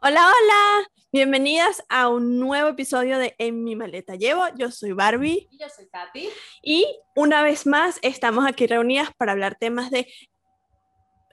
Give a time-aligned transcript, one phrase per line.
[0.00, 4.44] Hola, hola, bienvenidas a un nuevo episodio de En mi maleta llevo.
[4.56, 5.48] Yo soy Barbie.
[5.50, 6.28] Y yo soy Katy.
[6.62, 6.86] Y
[7.16, 10.06] una vez más estamos aquí reunidas para hablar temas de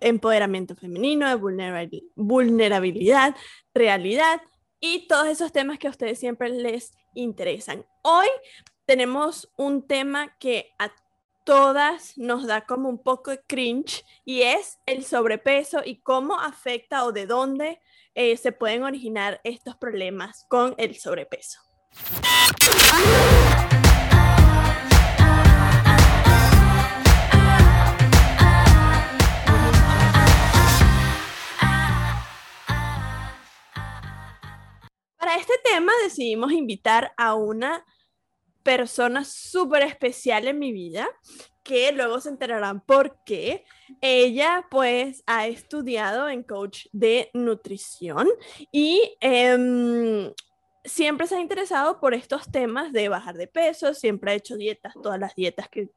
[0.02, 3.36] empoderamiento femenino, de vulnerabilidad,
[3.72, 4.42] realidad
[4.80, 7.86] y todos esos temas que a ustedes siempre les interesan.
[8.02, 8.28] Hoy
[8.88, 10.92] tenemos un tema que a
[11.44, 17.06] todas nos da como un poco de cringe y es el sobrepeso y cómo afecta
[17.06, 17.80] o de dónde
[18.16, 21.60] eh, se pueden originar estos problemas con el sobrepeso.
[35.18, 37.84] Para este tema decidimos invitar a una
[38.66, 41.08] persona súper especial en mi vida,
[41.64, 43.64] que luego se enterarán por qué.
[44.02, 48.28] Ella pues ha estudiado en coach de nutrición
[48.72, 50.34] y em,
[50.84, 54.96] siempre se ha interesado por estos temas de bajar de peso, siempre ha hecho dietas,
[55.02, 55.90] todas las dietas que,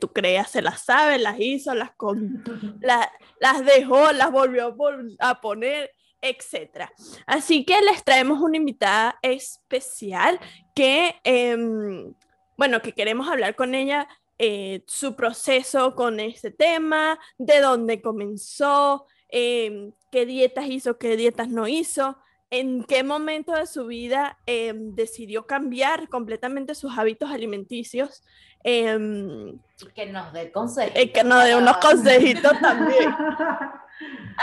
[0.00, 2.42] tú creas se las sabe, las hizo, las, con,
[2.80, 4.74] las dejó, las volvió
[5.20, 5.92] a poner
[6.28, 6.90] etc.
[7.26, 10.40] Así que les traemos una invitada especial
[10.74, 12.14] que, em,
[12.56, 19.06] bueno, que queremos hablar con ella eh, su proceso con este tema, de dónde comenzó,
[19.28, 22.18] em, qué dietas hizo, qué dietas no hizo,
[22.50, 28.22] en qué momento de su vida em, decidió cambiar completamente sus hábitos alimenticios.
[28.62, 29.58] Em,
[29.94, 31.12] que nos dé consejitos.
[31.12, 33.14] que nos dé unos consejitos también.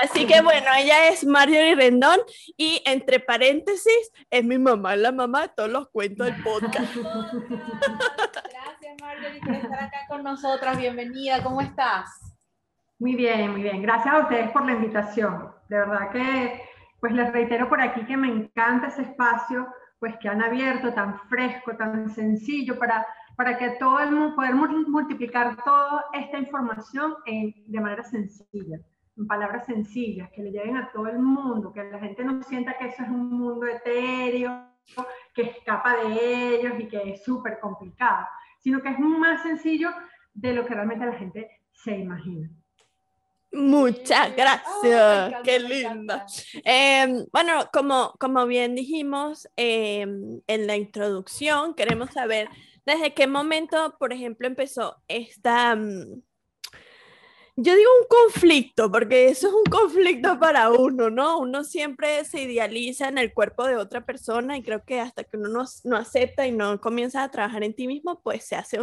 [0.02, 2.20] Así que bueno, ella es Marjorie Rendón
[2.58, 6.96] y entre paréntesis es mi mamá, la mamá de todos los cuentos del podcast.
[6.96, 12.36] Gracias Marjorie por estar acá con nosotras, bienvenida, ¿cómo estás?
[13.00, 15.52] Muy bien, muy bien, gracias a ustedes por la invitación.
[15.68, 16.62] De verdad que
[17.00, 19.68] pues les reitero por aquí que me encanta ese espacio
[20.00, 24.56] pues que han abierto tan fresco, tan sencillo para para que todo el mundo poder
[24.56, 28.80] multiplicar toda esta información de manera sencilla
[29.18, 32.78] en palabras sencillas, que le lleguen a todo el mundo, que la gente no sienta
[32.78, 34.68] que eso es un mundo etéreo,
[35.34, 38.28] que escapa de ellos y que es súper complicado,
[38.60, 39.90] sino que es más sencillo
[40.34, 42.50] de lo que realmente la gente se imagina.
[43.52, 46.26] Muchas gracias, qué linda.
[46.66, 52.50] Em, bueno, como, como bien dijimos em, en la introducción, queremos saber
[52.84, 55.76] desde qué momento, por ejemplo, empezó esta...
[55.76, 56.24] Mm,
[57.56, 61.38] yo digo un conflicto, porque eso es un conflicto para uno, ¿no?
[61.38, 65.38] Uno siempre se idealiza en el cuerpo de otra persona y creo que hasta que
[65.38, 68.80] uno no, no acepta y no comienza a trabajar en ti mismo, pues se hace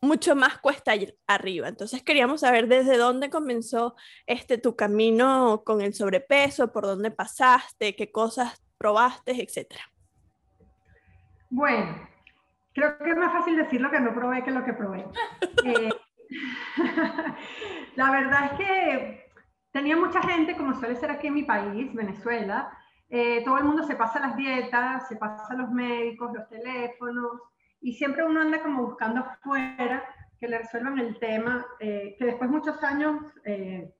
[0.00, 0.92] mucho más cuesta
[1.28, 1.68] arriba.
[1.68, 3.94] Entonces queríamos saber desde dónde comenzó
[4.26, 9.84] este tu camino con el sobrepeso, por dónde pasaste, qué cosas probaste, etcétera.
[11.50, 12.08] Bueno,
[12.72, 15.06] creo que es más fácil decir lo que no probé que lo que probé.
[15.64, 15.90] Eh,
[17.96, 19.32] la verdad es que
[19.72, 22.72] tenía mucha gente, como suele ser aquí en mi país, Venezuela,
[23.08, 27.40] eh, todo el mundo se pasa las dietas, se pasa los médicos, los teléfonos,
[27.80, 30.04] y siempre uno anda como buscando afuera
[30.38, 33.92] que le resuelvan el tema, eh, que después muchos años eh,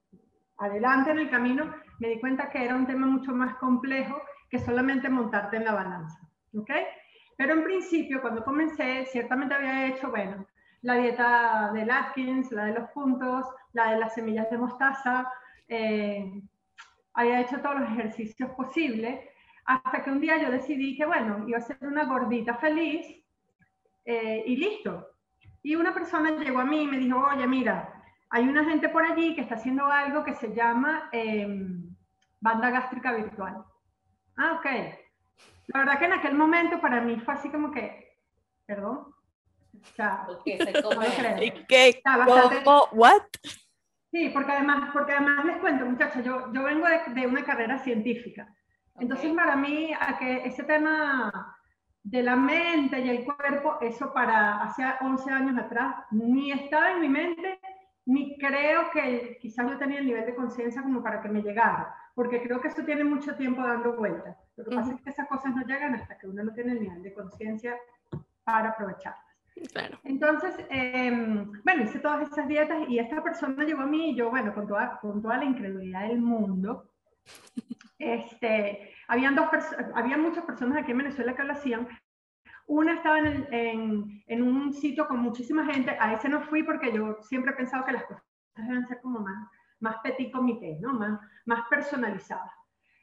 [0.57, 4.59] adelante en el camino me di cuenta que era un tema mucho más complejo que
[4.59, 6.19] solamente montarte en la balanza,
[6.53, 6.71] ¿ok?
[7.37, 10.45] Pero en principio, cuando comencé, ciertamente había hecho, bueno,
[10.83, 15.31] la dieta de Atkins, la de los puntos, la de las semillas de mostaza.
[15.67, 16.41] Eh,
[17.13, 19.21] había hecho todos los ejercicios posibles
[19.65, 23.05] hasta que un día yo decidí que, bueno, iba a ser una gordita feliz
[24.05, 25.07] eh, y listo.
[25.61, 29.03] Y una persona llegó a mí y me dijo, oye, mira, hay una gente por
[29.03, 31.95] allí que está haciendo algo que se llama em,
[32.41, 33.63] banda gástrica virtual.
[34.35, 34.65] Ah, ok.
[35.67, 38.17] La verdad que en aquel momento para mí fue así como que,
[38.65, 39.13] perdón,
[40.25, 41.65] porque se come.
[41.67, 42.01] ¿Qué?
[42.91, 43.21] ¿What?
[44.11, 47.79] Sí, porque además, porque además les cuento, muchachos, yo, yo vengo de, de una carrera
[47.79, 48.47] científica.
[48.99, 51.57] Entonces, para mí, a que ese tema
[52.03, 57.01] de la mente y el cuerpo, eso para hace 11 años atrás, ni estaba en
[57.01, 57.59] mi mente,
[58.05, 61.95] ni creo que quizás yo tenía el nivel de conciencia como para que me llegara,
[62.13, 64.37] porque creo que eso tiene mucho tiempo dando vueltas.
[64.57, 66.81] Lo que pasa es que esas cosas no llegan hasta que uno no tiene el
[66.81, 67.77] nivel de conciencia
[68.43, 69.15] para aprovechar.
[70.03, 74.29] Entonces, em, bueno, hice todas esas dietas y esta persona llegó a mí y yo,
[74.29, 76.91] bueno, con toda, con toda la incredulidad del mundo,
[77.99, 79.47] este, habían dos
[79.95, 81.87] había muchas personas aquí en Venezuela que lo hacían.
[82.65, 87.21] Una estaba en, en, un sitio con muchísima gente, a ese no fui porque yo
[87.21, 88.23] siempre he pensado que las cosas
[88.55, 89.49] deben ser como más,
[89.79, 90.93] más petit comité, ¿no?
[90.93, 92.51] Más, más personalizadas.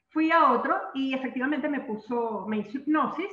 [0.08, 3.30] fui a otro y efectivamente me puso, me hizo hipnosis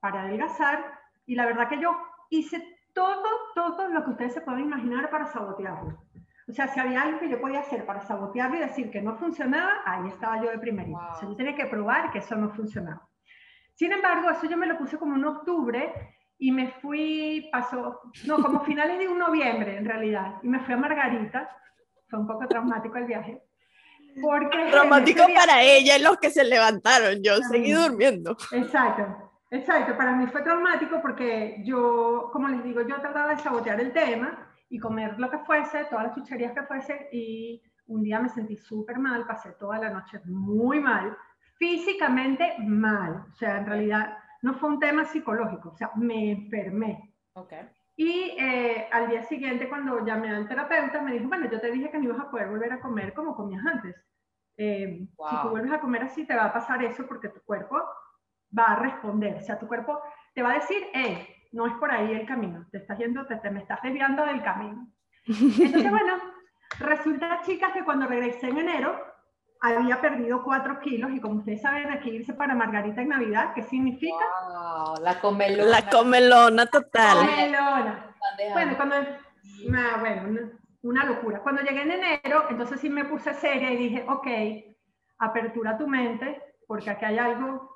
[0.00, 1.96] para adelgazar y la verdad que yo
[2.38, 3.22] hice todo,
[3.54, 6.04] todo lo que ustedes se pueden imaginar para sabotearlo.
[6.46, 9.16] O sea, si había algo que yo podía hacer para sabotearlo y decir que no
[9.16, 10.98] funcionaba, ahí estaba yo de primerito.
[10.98, 13.08] O sea, yo tenía que probar que eso no funcionaba.
[13.74, 15.92] Sin embargo, eso yo me lo puse como en octubre
[16.38, 20.74] y me fui, pasó, no, como finales de un noviembre en realidad, y me fui
[20.74, 21.48] a Margarita.
[22.08, 23.42] Fue un poco traumático el viaje.
[24.20, 28.36] Porque traumático para ella, los que se levantaron, yo seguí durmiendo.
[28.52, 29.23] Exacto.
[29.54, 33.92] Exacto, para mí fue traumático porque yo, como les digo, yo trataba de sabotear el
[33.92, 38.28] tema y comer lo que fuese, todas las chucherías que fuese, y un día me
[38.30, 41.16] sentí súper mal, pasé toda la noche muy mal,
[41.56, 47.14] físicamente mal, o sea, en realidad no fue un tema psicológico, o sea, me enfermé.
[47.34, 47.68] Okay.
[47.94, 51.92] Y eh, al día siguiente, cuando llamé al terapeuta, me dijo, bueno, yo te dije
[51.92, 53.94] que no ibas a poder volver a comer como comías antes.
[54.56, 57.80] Eh, si tú vuelves a comer así, te va a pasar eso porque tu cuerpo
[58.56, 59.36] va a responder.
[59.36, 60.00] O sea, tu cuerpo
[60.34, 63.50] te va a decir, hey, no es por ahí el camino, te estás yendo, te,
[63.50, 64.88] me estás desviando del camino.
[65.26, 66.16] Entonces, bueno,
[66.78, 69.00] resulta, chicas, que cuando regresé en enero,
[69.60, 73.62] había perdido 4 kilos y como ustedes saben, aquí irse para Margarita en Navidad, ¿qué
[73.62, 74.24] significa?
[75.00, 75.70] la comelona.
[75.70, 77.18] La comelona total.
[77.18, 78.14] Comelona.
[78.52, 78.96] Bueno, cuando,
[80.00, 80.50] bueno una,
[80.82, 81.40] una, locura.
[81.40, 84.26] Cuando llegué en enero, entonces sí me puse seria y dije, ok,
[85.18, 87.73] apertura tu mente, porque aquí hay algo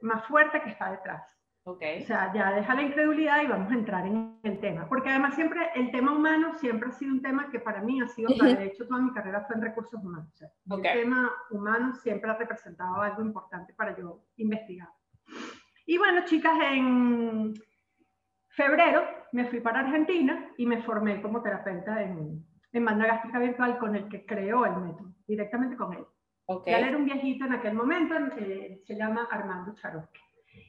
[0.00, 1.22] más fuerte que está detrás.
[1.68, 2.04] Okay.
[2.04, 4.88] O sea, ya deja la incredulidad y vamos a entrar en el tema.
[4.88, 8.06] Porque además siempre el tema humano siempre ha sido un tema que para mí ha
[8.06, 10.32] sido, de hecho toda mi carrera fue en recursos humanos.
[10.70, 14.88] El tema humano siempre ha representado algo importante para yo investigar.
[15.86, 17.54] Y bueno, chicas, en
[18.50, 19.02] febrero
[19.32, 23.96] me fui para Argentina y me formé como terapeuta en, en banda gástrica virtual con
[23.96, 26.06] el que creó el método, directamente con él.
[26.48, 26.72] Okay.
[26.72, 30.20] Ya él era un viejito en aquel momento, eh, se llama Armando Charosque.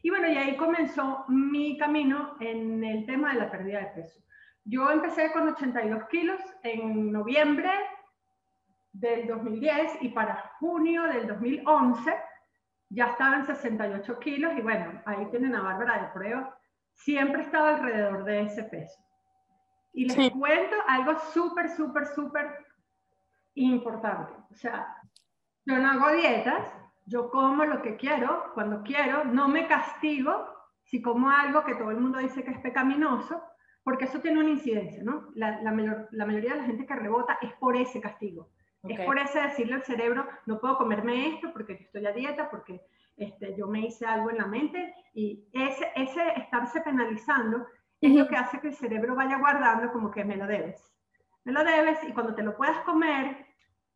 [0.01, 4.19] Y bueno, y ahí comenzó mi camino en el tema de la pérdida de peso.
[4.65, 7.69] Yo empecé con 82 kilos en noviembre
[8.91, 12.13] del 2010 y para junio del 2011
[12.89, 16.57] ya estaba en 68 kilos y bueno, ahí tienen a Bárbara de prueba.
[16.93, 19.01] Siempre estaba alrededor de ese peso.
[19.93, 20.31] Y les sí.
[20.31, 22.65] cuento algo súper, súper, súper
[23.55, 24.33] importante.
[24.51, 24.96] O sea,
[25.67, 26.65] yo no hago dietas,
[27.05, 30.47] yo como lo que quiero, cuando quiero, no me castigo
[30.83, 33.43] si como algo que todo el mundo dice que es pecaminoso,
[33.83, 35.27] porque eso tiene una incidencia, ¿no?
[35.35, 38.49] La, la, mayor, la mayoría de la gente que rebota es por ese castigo.
[38.81, 38.95] Okay.
[38.95, 42.81] Es por ese decirle al cerebro, no puedo comerme esto porque estoy a dieta, porque
[43.17, 47.67] este, yo me hice algo en la mente, y ese, ese estarse penalizando
[47.99, 50.81] es lo que hace que el cerebro vaya guardando como que me lo debes.
[51.43, 53.45] Me lo debes y cuando te lo puedas comer,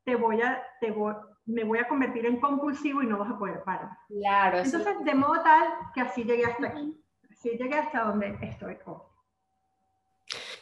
[0.04, 1.16] te voy a, te voy,
[1.46, 3.90] me voy a convertir en compulsivo y no vas a poder parar.
[4.08, 4.60] Claro.
[4.60, 5.04] Entonces, sí.
[5.04, 7.02] de modo tal que así llegué hasta aquí.
[7.32, 8.98] Así llegué hasta donde estoy hoy.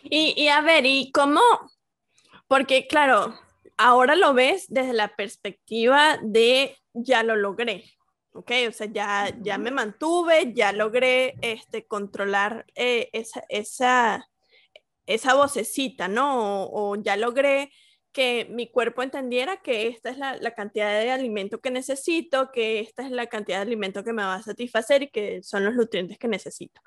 [0.04, 1.42] Y, y a ver, ¿y cómo?
[2.48, 3.36] Porque, claro,
[3.78, 7.84] ahora lo ves desde la perspectiva de ya lo logré.
[8.34, 8.52] ¿ok?
[8.70, 14.30] O sea, ya, ya me mantuve, ya logré este, controlar eh, esa, esa,
[15.06, 16.64] esa vocecita, ¿no?
[16.66, 17.72] O, o, ya logré
[18.12, 22.80] que mi cuerpo entendiera que esta es la, la, cantidad de alimento que necesito, que
[22.80, 25.76] esta es la cantidad de alimento que me va a satisfacer y que son los
[25.76, 26.82] nutrientes que necesito.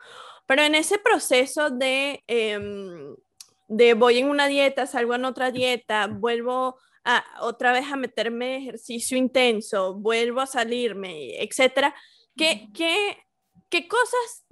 [0.47, 2.59] Pero en ese proceso de, eh,
[3.69, 8.57] de voy en una dieta, salgo en otra dieta, vuelvo a, otra vez a meterme
[8.57, 11.95] ejercicio intenso, vuelvo a salirme, etcétera,
[12.37, 13.17] ¿qué, qué,
[13.69, 14.45] qué cosas,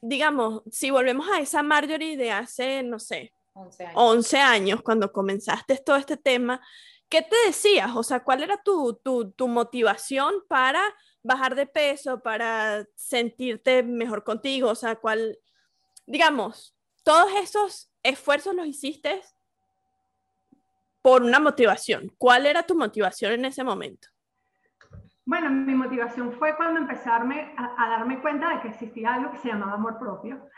[0.00, 3.96] digamos, si volvemos a esa Marjorie de hace, no sé, 11 años.
[3.96, 6.60] 11 años, cuando comenzaste todo este tema,
[7.08, 7.90] ¿qué te decías?
[7.94, 10.82] O sea, ¿cuál era tu, tu, tu, motivación para
[11.22, 14.70] bajar de peso, para sentirte mejor contigo?
[14.70, 15.38] O sea, ¿cuál,
[16.06, 19.20] digamos, todos esos esfuerzos los hiciste
[21.02, 22.14] por una motivación?
[22.16, 24.08] ¿Cuál era tu motivación en ese momento?
[25.24, 29.14] Bueno, mi motivación fue cuando empecé a darme, a, a darme cuenta de que existía
[29.14, 30.48] algo que se llamaba amor propio.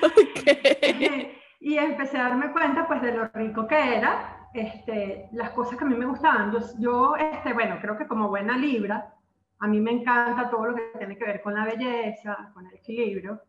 [0.00, 1.38] Okay.
[1.64, 5.84] y empecé a darme cuenta pues de lo rico que era, este, las cosas que
[5.84, 6.52] a mí me gustaban.
[6.52, 9.14] Yo, yo este, bueno, creo que como buena libra,
[9.60, 12.74] a mí me encanta todo lo que tiene que ver con la belleza, con el
[12.74, 13.40] equilibrio.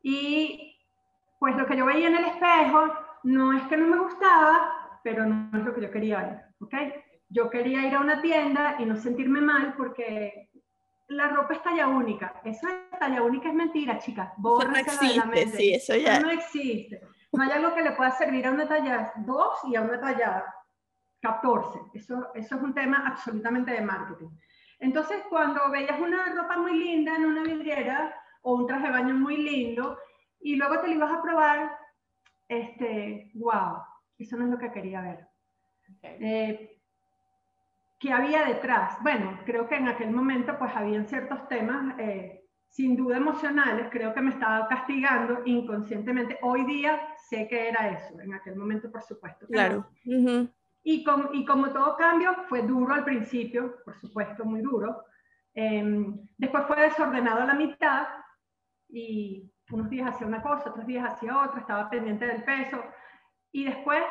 [0.00, 0.78] Y
[1.40, 2.86] pues lo que yo veía en el espejo
[3.24, 6.74] no es que no me gustaba, pero no es lo que yo quería ver, ¿ok?
[7.30, 10.50] Yo quería ir a una tienda y no sentirme mal porque
[11.08, 12.40] la ropa es talla única.
[12.44, 14.32] Eso de talla única es mentira, chicas.
[14.38, 16.18] Eso no existe, sí, eso ya.
[16.18, 17.00] Eso no existe.
[17.32, 20.44] No hay algo que le pueda servir a una talla 2 y a una talla
[21.20, 21.78] 14.
[21.94, 24.28] Eso, eso es un tema absolutamente de marketing.
[24.78, 29.14] Entonces, cuando veías una ropa muy linda en una vidriera o un traje de baño
[29.14, 29.98] muy lindo
[30.40, 31.76] y luego te lo ibas a probar,
[32.48, 33.82] este, wow,
[34.18, 35.26] eso no es lo que quería ver.
[36.02, 36.80] Eh,
[37.98, 39.02] ¿Qué había detrás?
[39.02, 42.45] Bueno, creo que en aquel momento pues habían ciertos temas eh,
[42.76, 46.38] sin duda emocionales, creo que me estaba castigando inconscientemente.
[46.42, 49.46] Hoy día sé que era eso, en aquel momento por supuesto.
[49.46, 49.86] Claro.
[50.04, 51.02] y,
[51.32, 55.04] y como todo cambio, fue duro al principio, por supuesto, muy duro.
[55.54, 58.08] Em, después fue desordenado a la mitad
[58.90, 62.84] y unos días hacía una cosa, otros días hacía otra, estaba pendiente del peso.
[63.52, 64.04] Y después,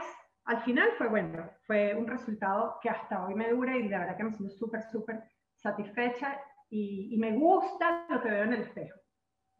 [0.46, 4.18] al final fue bueno, fue un resultado que hasta hoy me dura y la verdad
[4.18, 6.42] que me siento súper, súper satisfecha
[6.76, 9.00] y, y, me gusta lo que veo en el espejo.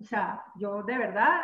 [0.02, 1.42] O sea, yo de verdad,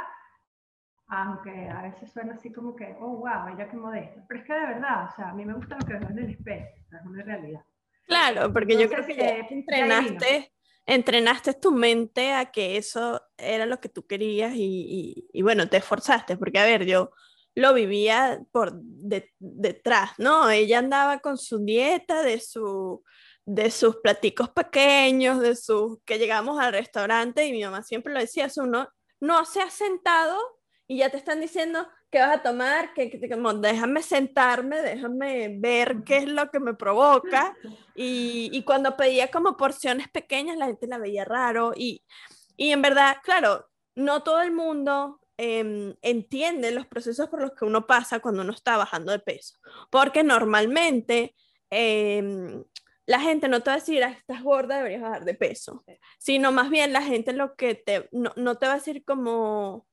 [1.08, 4.54] aunque a veces suena así como que, oh, wow, ella qué modesta, pero es que
[4.54, 7.06] de verdad, o sea, a mí me gusta lo que veo en el espejo, es
[7.06, 7.62] una realidad.
[8.06, 10.52] Claro, porque yo creo que entrenaste
[10.86, 15.78] entrenaste tu mente a que eso era lo que tú querías y, y, bueno, te
[15.78, 17.12] esforzaste, porque a ver, yo
[17.56, 18.74] lo vivía por
[19.40, 20.50] detrás, ¿no?
[20.50, 23.04] Ella andaba con su dieta de, su,
[23.46, 28.20] de sus platicos pequeños, de sus que llegamos al restaurante y mi mamá siempre lo
[28.20, 28.88] decía, eso no,
[29.20, 30.40] no se ha sentado
[30.88, 36.04] y ya te están diciendo, qué vas a tomar, que, como, déjame sentarme, déjame ver
[36.06, 37.56] qué es lo que me provoca.
[37.96, 41.72] Y, y, cuando pedía como porciones pequeñas, la gente la veía raro.
[41.76, 42.04] Y,
[42.58, 47.64] y en verdad, claro, no todo el mundo eh, entiende los procesos por los que
[47.64, 49.56] uno pasa cuando uno está bajando de peso.
[49.90, 51.36] Porque normalmente...
[51.74, 52.62] Eh,
[53.12, 55.84] la gente no te va a decir, ah, estás gorda, deberías bajar de peso,
[56.18, 59.86] sino más bien la gente lo que te, no, no te va a decir como,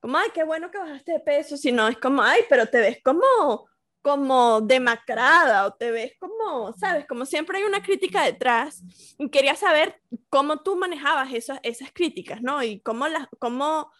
[0.00, 2.98] como, ay, qué bueno que bajaste de peso, sino es como, ay, pero te ves
[3.02, 3.70] como,
[4.02, 8.82] como demacrada o te ves como, sabes, como siempre hay una crítica detrás
[9.16, 9.98] y quería saber
[10.28, 12.62] cómo tú manejabas esas, esas críticas, ¿no?
[12.62, 13.90] Y cómo las, cómo,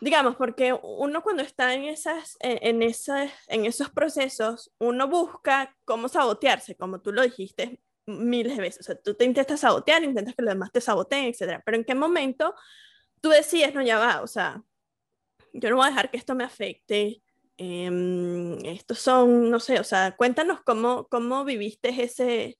[0.00, 6.08] digamos, porque uno cuando está en, esas, en, esas, en esos procesos, uno busca cómo
[6.08, 10.34] sabotearse, como tú lo dijiste miles de veces, o sea, tú te intentas sabotear, intentas
[10.34, 12.54] que los demás te saboteen, etcétera, pero en qué momento
[13.20, 14.62] tú decías, no, ya va, o sea,
[15.52, 17.22] yo no voy a dejar que esto me afecte.
[17.58, 22.58] Eh, estos son, no sé, o sea, cuéntanos cómo, cómo viviste ese,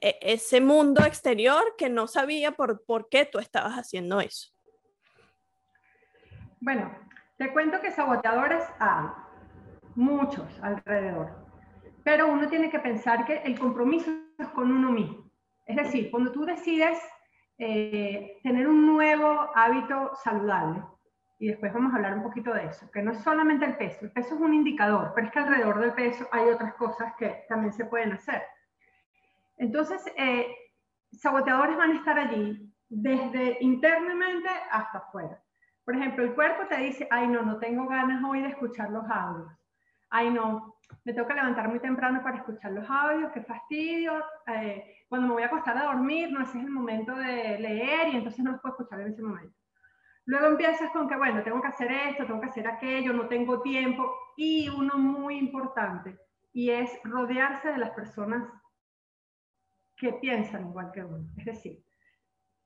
[0.00, 4.53] e, ese mundo exterior que no sabía por, por qué tú estabas haciendo eso.
[6.64, 6.90] Bueno,
[7.36, 9.04] te cuento que saboteadores hay
[9.96, 11.28] muchos alrededor,
[12.02, 15.30] pero uno tiene que pensar que el compromiso es con uno mismo.
[15.66, 16.98] Es decir, cuando tú decides
[17.58, 20.82] eh, tener un nuevo hábito saludable.
[21.38, 24.06] Y después vamos a hablar un poquito de eso, que no es solamente el peso,
[24.06, 27.44] el peso es un indicador, pero es que alrededor del peso hay otras cosas que
[27.46, 28.42] también se pueden hacer.
[29.58, 30.46] Entonces, eh,
[31.12, 35.43] saboteadores van a estar allí desde internamente hasta afuera.
[35.84, 39.04] Por ejemplo, el cuerpo te dice, ay no, no tengo ganas hoy de escuchar los
[39.10, 39.52] audios.
[40.10, 44.24] Ay no, me tengo que levantar muy temprano para escuchar los audios, qué fastidio.
[44.46, 48.08] Eh, cuando me voy a acostar a dormir, no ese es el momento de leer
[48.08, 49.54] y entonces no los puedo escuchar en ese momento.
[50.26, 53.60] Luego empiezas con que, bueno, tengo que hacer esto, tengo que hacer aquello, no tengo
[53.60, 54.10] tiempo.
[54.36, 56.18] Y uno muy importante,
[56.52, 58.48] y es rodearse de las personas
[59.96, 61.28] que piensan igual que uno.
[61.36, 61.84] Es decir,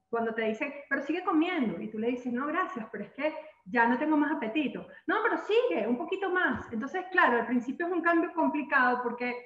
[0.08, 3.34] cuando te dicen, pero sigue comiendo, y tú le dices, no, gracias, pero es que
[3.64, 4.86] ya no tengo más apetito.
[5.06, 6.72] No, pero sigue, un poquito más.
[6.72, 9.36] Entonces, claro, al principio es un cambio complicado porque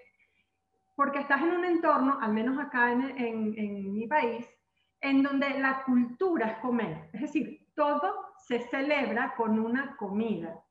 [0.94, 4.46] porque estás en un entorno, al menos acá en, en, mi país,
[5.00, 7.08] en donde la cultura es comer.
[7.12, 10.62] Es decir, todo se celebra con una comida.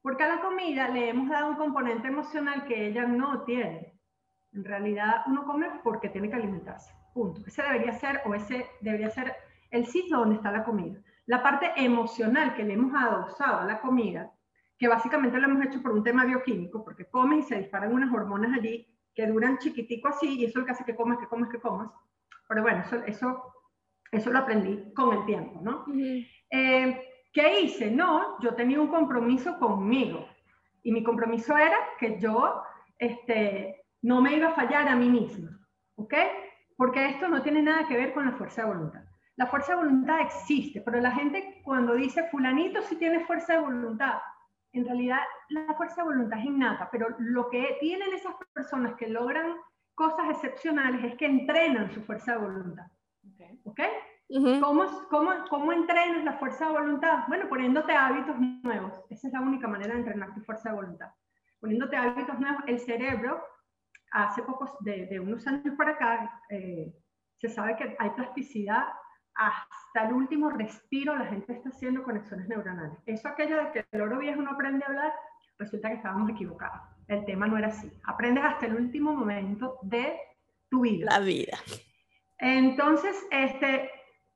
[0.00, 4.00] Porque a la comida le hemos dado un componente emocional que ella no tiene.
[4.52, 6.92] En realidad, uno come porque tiene que alimentarse.
[7.12, 7.42] Punto.
[7.46, 9.34] Ese debería ser, o ese debería ser
[9.70, 11.00] el sitio donde está la comida.
[11.26, 14.32] La parte emocional que le hemos adosado a la comida,
[14.78, 18.12] que básicamente lo hemos hecho por un tema bioquímico, porque comes y se disparan unas
[18.12, 21.26] hormonas allí que duran chiquitico así y eso es lo que hace que comas, que
[21.26, 21.90] comas, que comas.
[22.48, 23.54] Pero bueno, eso, eso,
[24.10, 25.84] eso lo aprendí con el tiempo, ¿no?
[26.50, 27.90] Eh, ¿Qué hice?
[27.90, 30.26] No, yo tenía un compromiso conmigo
[30.82, 32.62] y mi compromiso era que yo
[32.98, 35.58] este, no me iba a fallar a mí misma,
[35.96, 36.14] ¿ok?
[36.82, 39.02] Porque esto no tiene nada que ver con la fuerza de voluntad.
[39.36, 43.60] La fuerza de voluntad existe, pero la gente cuando dice fulanito sí tiene fuerza de
[43.60, 44.14] voluntad,
[44.72, 45.20] en realidad
[45.50, 49.54] la fuerza de voluntad es innata, pero lo que tienen esas personas que logran
[49.94, 52.86] cosas excepcionales es que entrenan su fuerza de voluntad.
[53.62, 53.80] ¿Ok?
[54.60, 57.28] ¿Cómo, cómo, cómo entrenas la fuerza de voluntad?
[57.28, 58.34] Bueno, poniéndote hábitos
[58.64, 59.00] nuevos.
[59.08, 61.12] Esa es la única manera de entrenar tu fuerza de voluntad.
[61.60, 63.40] Poniéndote hábitos nuevos, el cerebro
[64.12, 66.92] hace pocos, de, unos años para acá, eh,
[67.38, 68.84] se sabe que hay plasticidad
[69.34, 72.98] hasta el último respiro, la gente está haciendo conexiones neuronales.
[73.06, 75.12] Eso aquello de que el oro viejo no aprende a hablar,
[75.58, 76.80] resulta que estábamos equivocados.
[77.08, 77.90] El tema no era así.
[78.04, 80.18] Aprendes hasta el último momento de
[80.68, 81.06] tu vida.
[81.10, 81.58] La vida.
[82.38, 83.90] Entonces, este,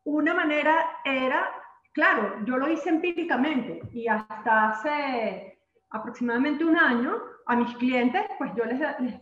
[0.04, 1.50] una manera era,
[1.92, 5.58] claro, yo lo hice empíricamente y hasta hace
[5.90, 8.78] aproximadamente un año a mis clientes, pues yo les,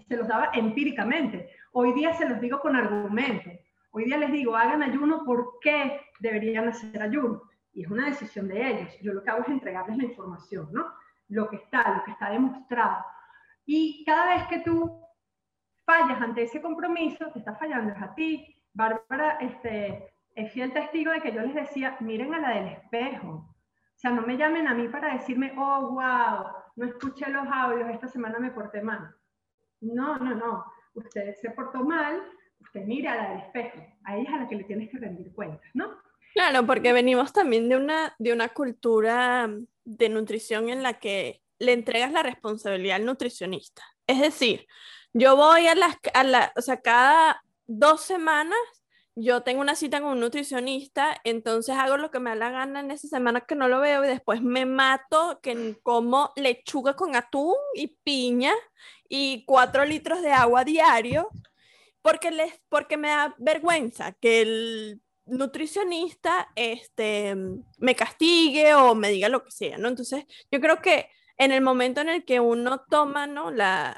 [0.08, 1.50] se los daba empíricamente.
[1.72, 3.52] Hoy día se los digo con argumentos.
[3.90, 7.42] Hoy día les digo, hagan ayuno, ¿por qué deberían hacer ayuno?
[7.72, 8.98] Y es una decisión de ellos.
[9.02, 10.86] Yo lo que hago es entregarles la información, ¿no?
[11.28, 13.04] Lo que está, lo que está demostrado.
[13.66, 15.00] Y cada vez que tú
[15.84, 18.56] fallas ante ese compromiso, te está fallando es a ti.
[18.72, 23.28] Bárbara este, es fiel testigo de que yo les decía, miren a la del espejo.
[23.28, 27.88] O sea, no me llamen a mí para decirme, oh, wow, no escuché los audios,
[27.90, 29.14] esta semana me porté mal.
[29.80, 30.64] No, no, no.
[30.94, 32.22] Usted se portó mal,
[32.60, 33.78] usted mira a la del espejo.
[34.04, 35.98] A ella es a la que le tienes que rendir cuentas, ¿no?
[36.34, 39.48] Claro, porque venimos también de una, de una cultura
[39.84, 43.82] de nutrición en la que le entregas la responsabilidad al nutricionista.
[44.06, 44.66] Es decir,
[45.12, 48.58] yo voy a las, a la, o sea, cada dos semanas
[49.16, 52.80] yo tengo una cita con un nutricionista, entonces hago lo que me da la gana
[52.80, 57.14] en esa semana que no lo veo y después me mato que como lechuga con
[57.14, 58.52] atún y piña
[59.08, 61.28] y cuatro litros de agua diario
[62.02, 67.34] porque, les, porque me da vergüenza que el nutricionista este,
[67.78, 69.88] me castigue o me diga lo que sea, ¿no?
[69.88, 73.50] Entonces yo creo que en el momento en el que uno toma, ¿no?
[73.50, 73.96] La,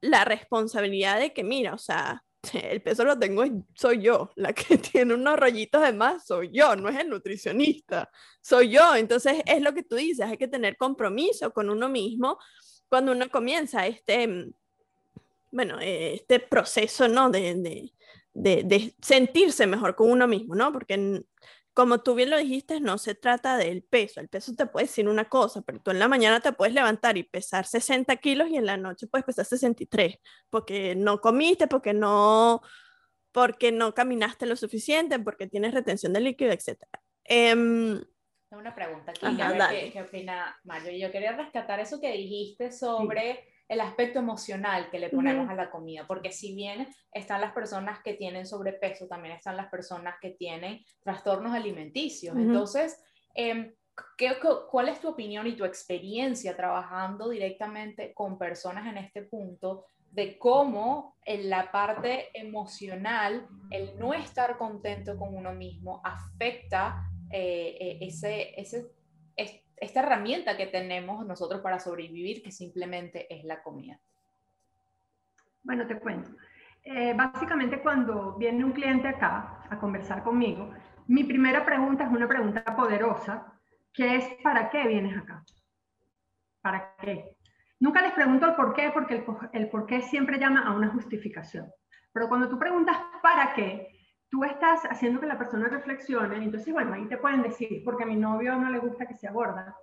[0.00, 2.24] la responsabilidad de que, mira, o sea,
[2.62, 6.76] el peso lo tengo, soy yo, la que tiene unos rollitos de más, soy yo,
[6.76, 8.94] no es el nutricionista, soy yo.
[8.94, 12.38] Entonces es lo que tú dices, hay que tener compromiso con uno mismo
[12.88, 14.50] cuando uno comienza este,
[15.50, 17.30] bueno, este proceso, ¿no?
[17.30, 17.92] De, de,
[18.32, 20.72] de, de sentirse mejor con uno mismo, ¿no?
[20.72, 21.22] Porque
[21.78, 24.18] como tú bien lo dijiste, no se trata del peso.
[24.18, 27.16] El peso te puede decir una cosa, pero tú en la mañana te puedes levantar
[27.16, 30.18] y pesar 60 kilos y en la noche puedes pesar 63,
[30.50, 32.62] porque no comiste, porque no,
[33.30, 36.82] porque no caminaste lo suficiente, porque tienes retención de líquido, etc.
[37.22, 38.02] Em,
[38.50, 39.36] una pregunta aquí,
[39.70, 40.90] qué, qué, opina Mario.
[40.98, 45.70] Yo quería rescatar eso que dijiste sobre el aspecto emocional que le ponemos a la
[45.70, 50.30] comida, porque si bien están las personas que tienen sobrepeso, también están las personas que
[50.30, 52.34] tienen trastornos alimenticios.
[52.36, 52.98] Entonces,
[53.34, 53.74] eh,
[54.16, 54.36] ¿qué,
[54.70, 60.38] ¿cuál es tu opinión y tu experiencia trabajando directamente con personas en este punto de
[60.38, 67.98] cómo en la parte emocional el no estar contento con uno mismo afecta eh, eh,
[68.00, 68.86] ese, ese,
[69.80, 73.98] esta herramienta que tenemos nosotros para sobrevivir, que simplemente es la comida?
[75.62, 76.30] Bueno, te cuento.
[76.82, 80.70] Eh, básicamente cuando viene un cliente acá a conversar conmigo,
[81.06, 83.52] mi primera pregunta es una pregunta poderosa,
[83.92, 85.44] que es ¿para qué vienes acá?
[86.62, 87.36] ¿Para qué?
[87.80, 90.88] Nunca les pregunto el por qué, porque el, el por qué siempre llama a una
[90.88, 91.70] justificación.
[92.12, 93.97] Pero cuando tú preguntas ¿para qué?
[94.30, 98.16] Tú estás haciendo que la persona reflexione, entonces, bueno, ahí te pueden decir, porque mi
[98.16, 99.76] novio no le gusta que sea gorda,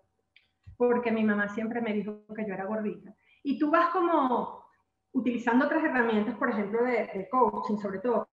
[0.77, 3.13] porque mi mamá siempre me dijo que yo era gordita.
[3.43, 4.65] Y tú vas como
[5.13, 8.29] utilizando otras herramientas, por ejemplo, de, coaching, sobre todo,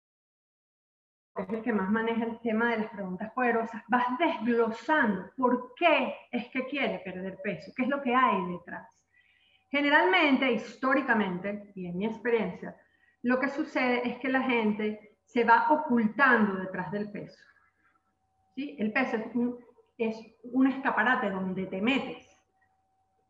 [1.36, 6.16] es el que más maneja el tema de las preguntas poderosas, vas desglosando por qué
[6.32, 8.88] es que quiere perder peso, qué es lo que hay detrás.
[9.70, 12.76] Generalmente, históricamente, y en mi experiencia,
[13.22, 17.40] lo que sucede es que la gente se va ocultando detrás del peso.
[18.56, 18.76] ¿Sí?
[18.80, 19.18] El peso
[19.98, 22.28] es un, escaparate donde te metes.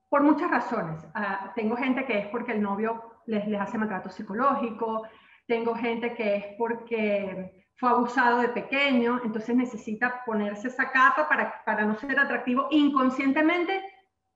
[0.10, 1.06] Por muchas razones.
[1.14, 5.08] Ah, tengo gente que es porque el novio les, les hace maltrato psicológico,
[5.48, 11.64] tengo gente que es porque fue abusado de pequeño, entonces necesita ponerse esa capa para,
[11.66, 13.82] para no ser atractivo inconscientemente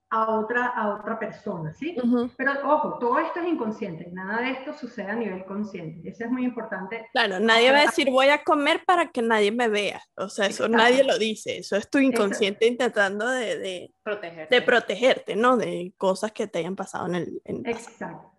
[0.10, 1.96] a otra, a otra persona, ¿sí?
[2.38, 6.32] Pero ojo, todo esto es inconsciente, nada de esto sucede a nivel consciente, eso es
[6.32, 7.08] muy importante.
[7.12, 10.46] Claro, nadie va a decir voy a comer para que nadie me vea, o sea,
[10.46, 14.56] eso nadie lo dice, eso es tu inconsciente intentando de, de, protegerte.
[14.56, 15.58] de protegerte, ¿no?
[15.58, 17.42] De cosas que te hayan pasado en el...
[17.66, 18.32] Exacto.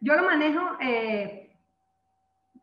[0.00, 1.56] Yo lo manejo eh,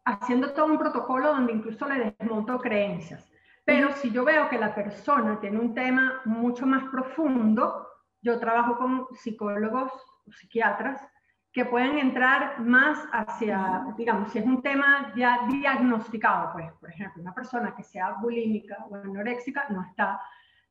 [0.05, 3.27] haciendo todo un protocolo donde incluso le desmonto creencias,
[3.65, 7.80] pero si yo veo que la persona tiene un tema mucho más profundo,
[8.21, 9.91] yo trabajo con psicólogos
[10.29, 11.01] psiquiatras
[11.51, 17.21] que pueden entrar más hacia, digamos, si es un tema ya diagnosticado, pues, por ejemplo,
[17.21, 20.21] una persona que sea bulímica o anoréxica no está,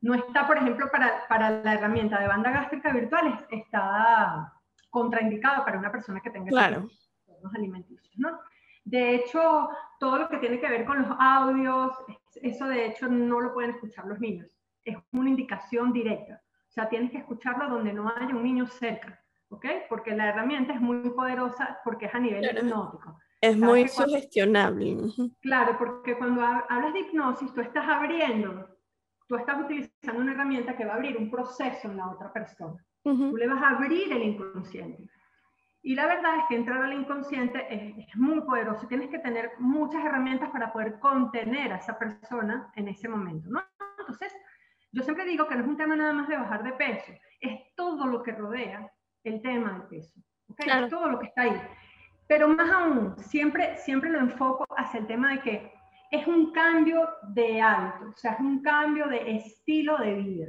[0.01, 4.55] no está por ejemplo, para, para la herramienta de banda gástrica virtual, está
[4.89, 6.49] contraindicado para una persona que tenga...
[6.49, 6.89] Claro.
[7.27, 8.39] trastornos alimenticios, ¿no?
[8.85, 11.93] De hecho, todo lo que tiene que ver con los audios,
[12.37, 14.51] eso de hecho no lo pueden escuchar los niños.
[14.85, 16.43] Es una indicación directa.
[16.71, 19.67] O sea, tienes que escucharlo donde no haya un niño cerca, ¿ok?
[19.89, 23.19] Porque la herramienta es muy poderosa porque es a nivel hipnótico.
[23.41, 24.97] Es muy sugestionable.
[25.41, 28.69] Claro, porque cuando hablas de hipnosis, tú estás abriendo,
[29.27, 32.77] tú estás utilizando una herramienta que va a abrir un proceso en la otra persona.
[33.03, 35.11] Tú le vas a abrir el inconsciente.
[35.83, 38.87] Y la verdad es que entrar al inconsciente es, muy poderoso.
[38.87, 43.49] Tienes que tener muchas herramientas para poder contener a esa persona en ese momento.
[43.49, 43.61] ¿no?
[43.99, 44.33] Entonces,
[44.93, 47.75] yo siempre digo que no es un tema nada más de bajar de peso, es
[47.75, 48.91] todo lo que rodea
[49.25, 50.21] el tema del peso.
[50.49, 50.69] ¿okay?
[50.69, 51.61] Es todo lo que está ahí.
[52.27, 55.73] Pero más aún, siempre, siempre lo enfoco hacia el tema de que
[56.11, 60.47] es un cambio de hábito, o sea, es un cambio de estilo de vida.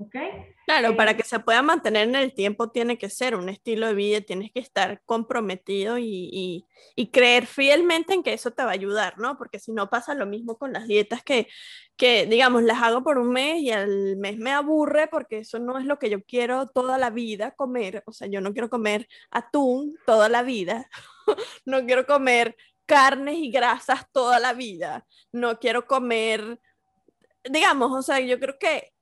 [0.00, 0.14] ¿Ok?
[0.64, 3.88] Claro, para eh, que se pueda mantener en el tiempo tiene que ser un estilo
[3.88, 6.64] de vida, tienes que estar comprometido y,
[7.12, 9.36] creer fielmente en que eso te va a ayudar, ¿no?
[9.36, 11.48] Porque si no pasa lo mismo con las dietas que,
[11.96, 15.78] que, digamos, las hago por un mes y al mes me aburre porque eso no
[15.78, 18.04] es lo que yo quiero toda la vida comer.
[18.06, 20.88] O sea, yo no quiero comer atún toda la vida,
[21.64, 22.56] no quiero comer
[22.86, 26.60] carnes y grasas toda la vida, no quiero comer,
[27.44, 28.92] digamos, o sea, yo creo que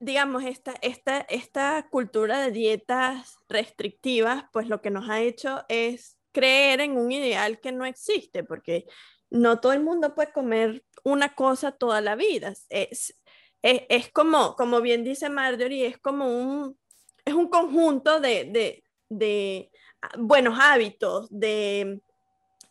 [0.00, 6.18] digamos, esta, esta, esta cultura de dietas restrictivas, pues lo que nos ha hecho es
[6.32, 8.86] creer en un ideal que no existe, porque
[9.30, 12.54] no todo el mundo puede comer una cosa toda la vida.
[12.68, 13.18] Es,
[13.62, 16.78] es, es como, como bien dice Marjorie, es como un,
[17.24, 19.70] es un conjunto de, de, de
[20.16, 22.00] buenos hábitos, de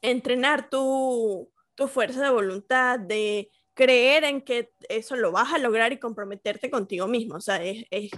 [0.02, 5.94] entrenar tu, tu fuerza de voluntad, de creer en que eso lo vas a lograr
[5.94, 7.36] y comprometerte contigo mismo.
[7.36, 8.10] O sea, es, es,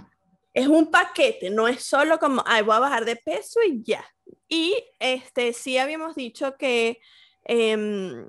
[0.54, 4.04] es un paquete, no es solo como, ay, voy a bajar de peso y ya.
[4.48, 6.98] Y este, sí habíamos dicho que
[7.44, 8.26] em,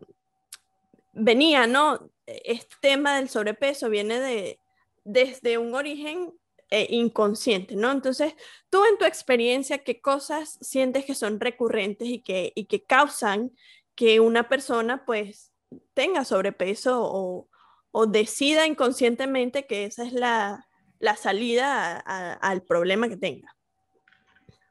[1.13, 2.11] venía, ¿no?
[2.27, 4.59] Este tema del sobrepeso viene de,
[5.05, 6.33] desde un origen
[6.69, 7.91] eh, inconsciente, ¿no?
[7.91, 8.33] Entonces,
[8.69, 13.51] tú en tu experiencia, ¿qué cosas sientes que son recurrentes y que, y que causan
[13.95, 15.50] que una persona, pues,
[15.93, 17.49] tenga sobrepeso o,
[17.91, 20.67] o decida inconscientemente que esa es la,
[20.99, 23.55] la salida al problema que tenga.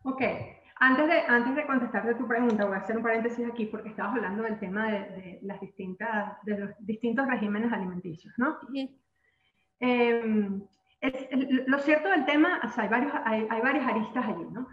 [0.04, 0.22] Ok,
[0.76, 4.16] antes de, antes de contestarte tu pregunta, voy a hacer un paréntesis aquí porque estabas
[4.16, 8.58] hablando del tema de, las distintas, de los distintos regímenes alimenticios, ¿no?
[9.80, 10.62] Em,
[11.66, 14.66] lo cierto del tema, hay, varios, hay, hay, varias aristas allí, ¿no?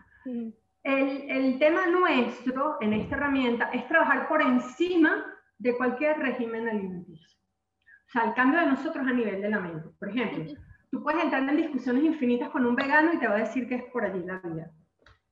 [0.84, 7.38] el, el tema nuestro en esta herramienta es trabajar por encima de cualquier régimen alimenticio.
[8.08, 9.90] O sea, el cambio de nosotros a nivel de la mente.
[10.00, 10.54] Por ejemplo,
[10.92, 13.76] tú puedes entrar en discusiones infinitas con un vegano y te va a decir que
[13.76, 14.72] es por allí la vida.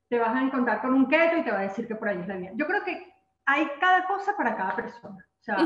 [0.10, 2.22] Te vas a encontrar con un keto y te va a decir que por allí
[2.22, 2.52] es la vida.
[2.56, 3.14] Yo creo que
[3.46, 5.26] hay cada cosa para cada persona.
[5.40, 5.58] O sea,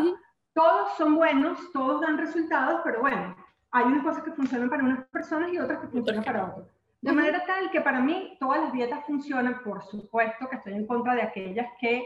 [0.54, 3.36] todos son buenos, todos dan resultados, pero bueno,
[3.72, 6.68] hay unas cosas que funcionan para unas personas y otras que funcionan para otras.
[7.02, 10.86] De manera tal que para mí todas las dietas funcionan, por supuesto que estoy en
[10.86, 12.04] contra de aquellas que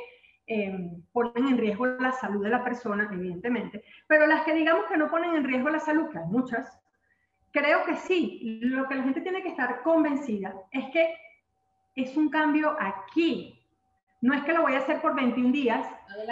[0.56, 4.98] Em, ponen en riesgo la salud de la persona, evidentemente, pero las que digamos que
[4.98, 6.80] no ponen en riesgo la salud, que hay muchas,
[7.52, 11.16] creo que sí, lo que la gente tiene que estar convencida es que
[11.96, 13.60] es un cambio aquí.
[14.22, 15.88] No es que lo voy a hacer por 21 días,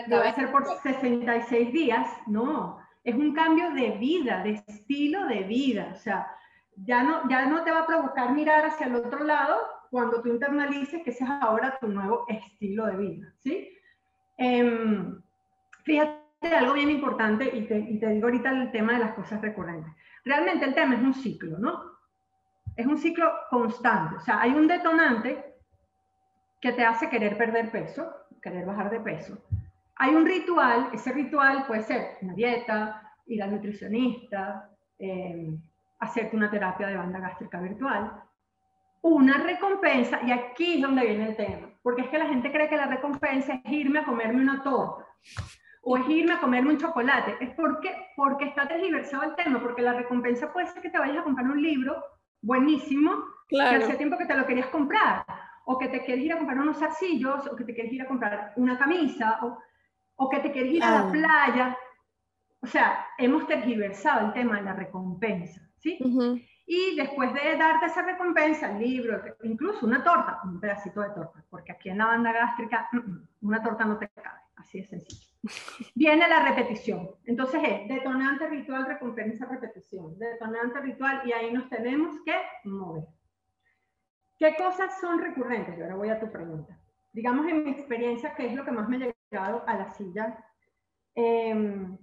[0.06, 5.26] lo voy a hacer por 66 días, no, es un cambio de vida, de estilo
[5.26, 6.28] de vida, o sea,
[6.76, 9.58] ya no, ya no te va a provocar mirar hacia el otro lado
[9.90, 13.78] cuando tú internalices que ese es ahora tu nuevo estilo de vida, ¿sí?
[14.44, 15.22] Em,
[15.84, 19.40] fíjate algo bien importante y te, y te digo ahorita el tema de las cosas
[19.40, 19.94] recurrentes.
[20.26, 21.80] Realmente el tema es un ciclo, ¿no?
[22.76, 24.16] Es un ciclo constante.
[24.16, 25.54] O sea, hay un detonante
[26.60, 29.38] que te hace querer perder peso, querer bajar de peso.
[29.98, 35.52] Hay un ritual, ese ritual puede ser una dieta, ir al nutricionista, eh,
[36.00, 38.24] hacerte una terapia de banda gástrica virtual,
[39.04, 42.70] una recompensa, y aquí es donde viene el tema, porque es que la gente cree
[42.70, 45.06] que la recompensa es irme a comerme una torta
[45.84, 47.38] o es irme a comerme un chocolate.
[47.40, 51.20] Es porque, porque está tergiversado el tema, porque la recompensa puede ser que te vayas
[51.20, 52.04] a comprar un libro
[52.42, 53.12] buenísimo,
[53.48, 55.26] que hace tiempo que te lo querías comprar,
[55.66, 58.08] o que te quieres ir a comprar unos zarcillos, o que te quieres ir a
[58.08, 59.58] comprar una camisa, o,
[60.16, 61.12] o que te quieres ir a la ah.
[61.12, 61.78] playa.
[62.62, 65.98] O sea, hemos tergiversado el tema de la recompensa, ¿sí?
[66.66, 71.44] Y después de darte esa recompensa, el libro, incluso una torta, un pedacito de torta,
[71.50, 74.88] porque aquí en la banda gástrica mm, mm, una torta no te cabe, así de
[74.88, 75.32] sencillo.
[75.96, 77.10] Viene la repetición.
[77.26, 80.18] Entonces es detonante ritual, recompensa, repetición.
[80.18, 83.06] Detonante ritual y ahí nos tenemos que mover.
[84.38, 85.78] ¿Qué cosas son recurrentes?
[85.78, 86.78] Y ahora voy a tu pregunta.
[87.14, 90.38] digamos en mi experiencia, ¿qué es lo que más me ha llegado a la silla?
[91.14, 91.98] Em,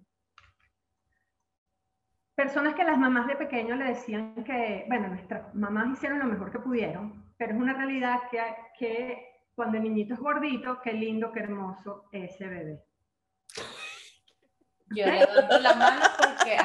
[2.39, 6.53] personas que las mamás de pequeño le decían que, bueno, nuestras mamás hicieron lo mejor
[6.53, 8.41] que pudieron, pero es una realidad que,
[8.79, 12.85] que cuando el niñito es gordito, qué lindo, qué hermoso ese bebé.
[14.91, 16.57] Yo le doy la mano porque.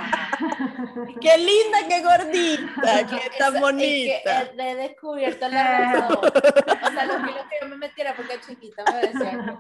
[1.19, 4.41] Qué linda, qué gordita, qué tan bonita.
[4.43, 6.19] Es que he descubierto la razón.
[6.19, 9.59] O sea, lo que yo me metiera porque chiquita me decía.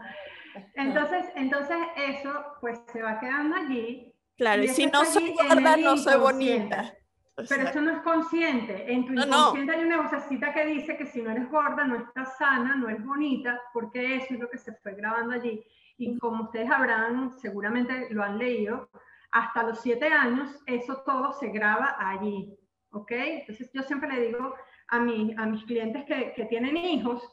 [0.75, 4.12] Entonces, entonces eso pues se va quedando allí.
[4.37, 6.93] Claro, y, si no soy gorda, no soy bonita.
[7.35, 8.91] Pero eso no es consciente.
[8.91, 12.37] En tu inconsciente hay una vocecita que dice que si no eres gorda, no estás
[12.37, 15.63] sana, no eres bonita, porque eso es lo que se fue grabando allí.
[15.97, 18.89] Y como ustedes habrán, seguramente lo han leído,
[19.31, 22.55] hasta los siete años eso todo se graba allí.
[22.91, 23.11] ¿Ok?
[23.11, 24.53] Entonces yo siempre le digo
[24.89, 27.23] a, mi, a mis clientes que, que tienen hijos,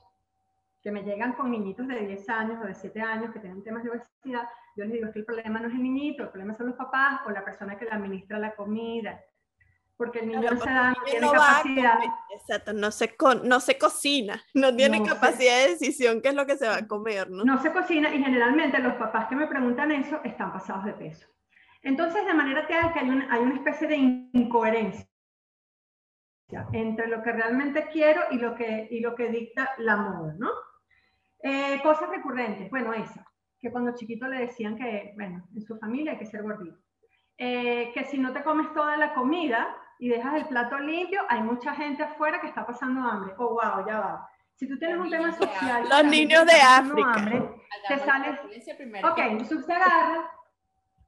[0.82, 3.84] que me llegan con niñitos de 10 años o de 7 años que tienen temas
[3.84, 4.48] de obesidad,
[4.80, 7.20] yo les digo que el problema no es el niñito, el problema son los papás
[7.26, 9.20] o la persona que le administra la comida
[10.00, 11.98] porque el niño no se da, no tiene capacidad.
[12.30, 13.14] exacto, no se,
[13.44, 16.88] no se cocina, no tiene capacidad de decisión qué es lo que se va a
[16.88, 17.44] comer, ¿no?
[17.44, 21.28] No se cocina y generalmente los papás que me preguntan eso están pasados de peso.
[21.82, 25.06] Entonces, de manera que hay, hay una especie de incoherencia
[26.72, 30.50] entre lo que realmente quiero y lo que, y lo que dicta la moda, ¿no?
[31.42, 33.29] Eh, cosas recurrentes, bueno, esa,
[33.60, 36.78] que cuando chiquito le decían que, bueno, en su familia hay que ser gordito.
[37.38, 41.42] Eh, que si no te comes toda la comida, y dejas el plato limpio, hay
[41.42, 43.34] mucha gente afuera que está pasando hambre.
[43.36, 44.28] Oh, wow, ya va.
[44.56, 45.86] Si tú tienes un tema social...
[45.88, 47.12] Los niños de África.
[47.12, 47.50] Hambre,
[47.86, 48.30] te sale...
[48.30, 50.30] Ok, usted agarra,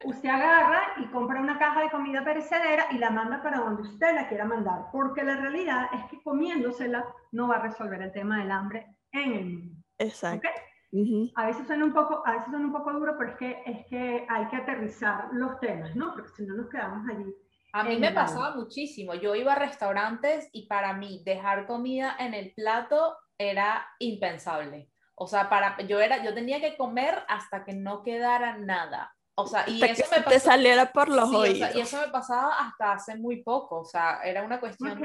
[0.05, 4.15] usted agarra y compra una caja de comida perecedera y la manda para donde usted
[4.15, 4.87] la quiera mandar.
[4.93, 9.33] Porque la realidad es que comiéndosela no va a resolver el tema del hambre en
[9.33, 9.83] el mundo.
[9.99, 10.49] Exacto.
[11.35, 13.87] A veces suena un poco, a veces suena un poco duro, pero es que, es
[13.87, 16.13] que hay que aterrizar los temas, ¿no?
[16.13, 17.33] Porque si no nos quedamos allí
[17.73, 19.15] a mí me pasaba muchísimo.
[19.15, 24.91] Yo iba a restaurantes y para mí dejar comida en el plato era impensable.
[25.15, 29.15] O sea, para yo era yo tenía que comer hasta que no quedara nada.
[29.35, 31.75] O sea, y eso me te saliera por los oídos.
[31.75, 33.81] y eso me pasaba hasta hace muy poco.
[33.81, 35.03] O sea, era una cuestión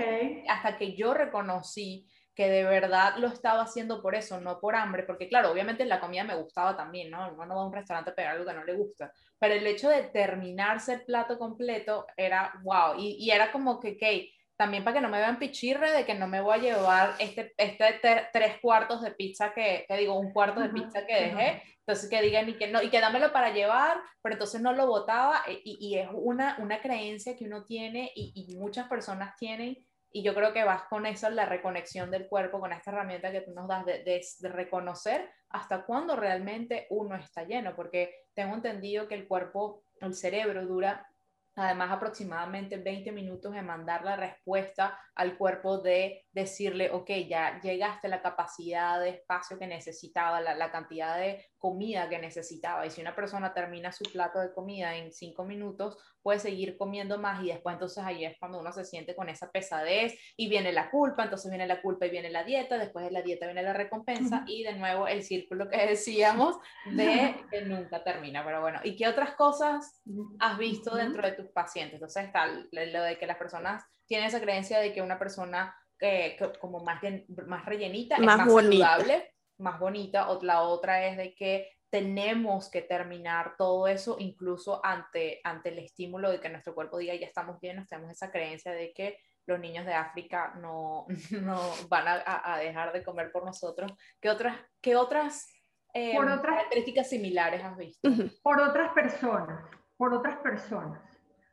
[0.50, 2.06] hasta que yo reconocí
[2.38, 6.00] que de verdad lo estaba haciendo por eso, no por hambre, porque claro, obviamente la
[6.00, 7.34] comida me gustaba también, ¿no?
[7.34, 9.66] Uno no va a un restaurante a pegar algo que no le gusta, pero el
[9.66, 14.84] hecho de terminarse el plato completo era wow, y, y era como que, okay, también
[14.84, 18.00] para que no me vean pichirre de que no me voy a llevar este, este
[18.32, 22.22] tres cuartos de pizza que, que, digo, un cuarto de pizza que dejé, entonces que
[22.22, 25.80] digan y que no, y que dámelo para llevar, pero entonces no lo botaba, y,
[25.82, 30.34] y es una, una creencia que uno tiene y, y muchas personas tienen y yo
[30.34, 33.68] creo que vas con eso, la reconexión del cuerpo, con esta herramienta que tú nos
[33.68, 39.84] das de, reconocer hasta cuándo realmente uno está lleno, porque tengo entendido que el cuerpo,
[40.02, 41.08] el cerebro dura
[41.56, 48.06] además aproximadamente 20 minutos en mandar la respuesta al cuerpo de decirle, ok, ya llegaste
[48.06, 52.86] a la capacidad de espacio que necesitaba, la, la, cantidad de comida que necesitaba.
[52.86, 57.18] Y si una persona termina su plato de comida en 5 minutos, puede seguir comiendo
[57.18, 60.72] más y después entonces ahí es cuando uno se siente con esa pesadez y viene
[60.74, 63.64] la culpa, entonces viene la culpa y viene la dieta, después de la dieta viene
[63.64, 66.58] la recompensa y de nuevo el círculo que decíamos
[66.92, 68.46] de que nunca termina.
[68.46, 70.04] Pero bueno, ¿y qué otras cosas
[70.40, 71.96] has visto dentro de tus pacientes?
[71.96, 76.38] Entonces está lo de que las personas tienen esa creencia de que una persona que,
[76.60, 77.02] como más,
[77.48, 82.70] más rellenita más es más saludable, más bonita, o la otra es de que tenemos
[82.70, 87.26] que terminar todo eso, incluso ante, ante el estímulo de que nuestro cuerpo diga ya
[87.26, 91.06] estamos bien, tenemos esa creencia de que los niños de África no,
[91.42, 93.92] no van a, a, dejar de comer por nosotros.
[94.20, 95.50] ¿Qué otras, qué otras,
[95.94, 98.10] eh, por otras características similares has visto?
[98.44, 101.02] Por otras personas, por otras personas.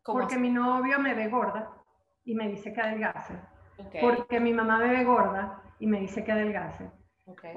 [0.05, 1.71] Porque mi novio me ve gorda
[2.25, 3.35] y me dice que adelgace.
[4.01, 6.91] Porque mi mamá me ve gorda y me dice que adelgace.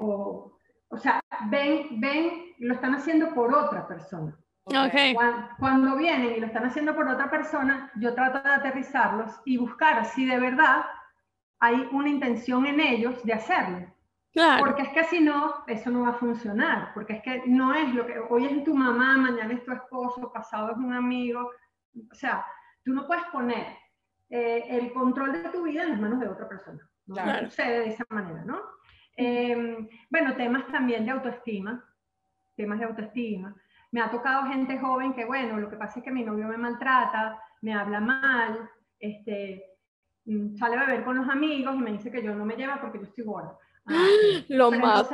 [0.00, 0.52] O,
[0.88, 4.36] o sea, ven, ven, lo están haciendo por otra persona.
[4.64, 5.14] Okay.
[5.14, 9.56] Cuando, cuando, vienen y lo están haciendo por otra persona, yo trato de aterrizarlos y
[9.56, 10.84] buscar si de verdad
[11.58, 13.86] hay una intención en ellos de hacerlo.
[14.32, 14.64] Claro.
[14.64, 16.92] Porque es que si no, eso no va a funcionar.
[16.94, 20.30] Porque es que no es lo que hoy es tu mamá, mañana es tu esposo,
[20.32, 21.50] pasado es un amigo.
[22.10, 22.44] O sea,
[22.84, 23.66] tú no puedes poner
[24.30, 26.88] eh, el control de tu vida en las manos de otra persona.
[27.06, 27.46] No claro.
[27.46, 28.60] sucede de esa manera, ¿no?
[29.16, 31.84] Eh, bueno, temas también de autoestima,
[32.54, 33.54] temas de autoestima.
[33.90, 36.58] Me ha tocado gente joven que, bueno, lo que pasa es que mi novio me
[36.58, 39.64] maltrata, me habla mal, este,
[40.26, 42.80] mm, sale a beber con los amigos y me dice que yo no me lleva
[42.80, 43.56] porque yo estoy gorda.
[43.90, 45.10] Ah, lo más.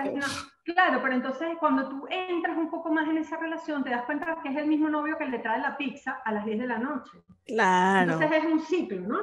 [0.65, 4.39] Claro, pero entonces cuando tú entras un poco más en esa relación, te das cuenta
[4.43, 6.79] que es el mismo novio que le trae la pizza a las 10 de la
[6.79, 7.23] noche.
[7.45, 8.15] Claro.
[8.15, 9.19] Entonces es un ciclo, ¿no?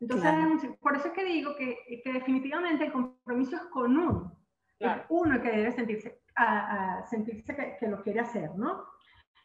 [0.00, 4.36] Entonces, por eso es que digo que, que, definitivamente el compromiso es con uno.
[4.78, 8.86] Es uno el que debe sentirse, a, sentirse que, lo quiere hacer, ¿no?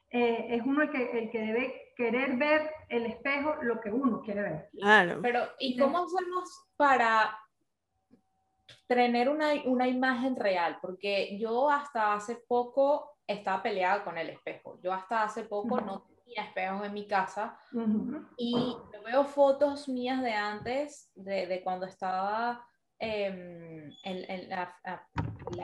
[0.10, 4.22] Eh, es uno el que, el que debe querer ver el espejo lo que uno
[4.22, 4.70] quiere ver.
[4.80, 5.20] Claro.
[5.22, 7.38] Pero, ¿y cómo hacemos para
[8.88, 10.78] tener una, una imagen real?
[10.82, 14.80] Porque yo hasta hace poco estaba peleada con el espejo.
[14.82, 17.58] Yo hasta hace poco no espejos en mi casa
[18.38, 22.66] y veo fotos mías de antes, de, de cuando estaba
[23.00, 24.76] em, en, en, la,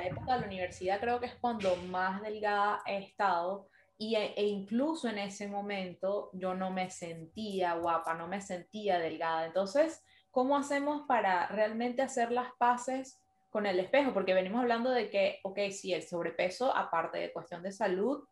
[0.05, 3.67] época de la universidad, creo que es cuando más delgada he estado.
[3.97, 8.97] Y, e, e incluso en ese momento yo no me sentía guapa, no me sentía
[8.99, 9.45] delgada.
[9.45, 14.13] Entonces, ¿cómo hacemos para realmente hacer las paces con el espejo?
[14.13, 18.23] Porque venimos hablando de que, ok, sí, el sobrepeso, aparte de cuestión de salud,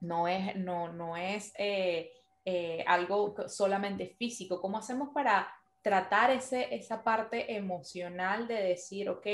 [0.00, 2.12] no es, no, no es eh,
[2.44, 4.60] eh, algo solamente físico.
[4.60, 5.48] ¿Cómo hacemos para
[5.82, 9.26] tratar ese, esa parte emocional de decir, ok,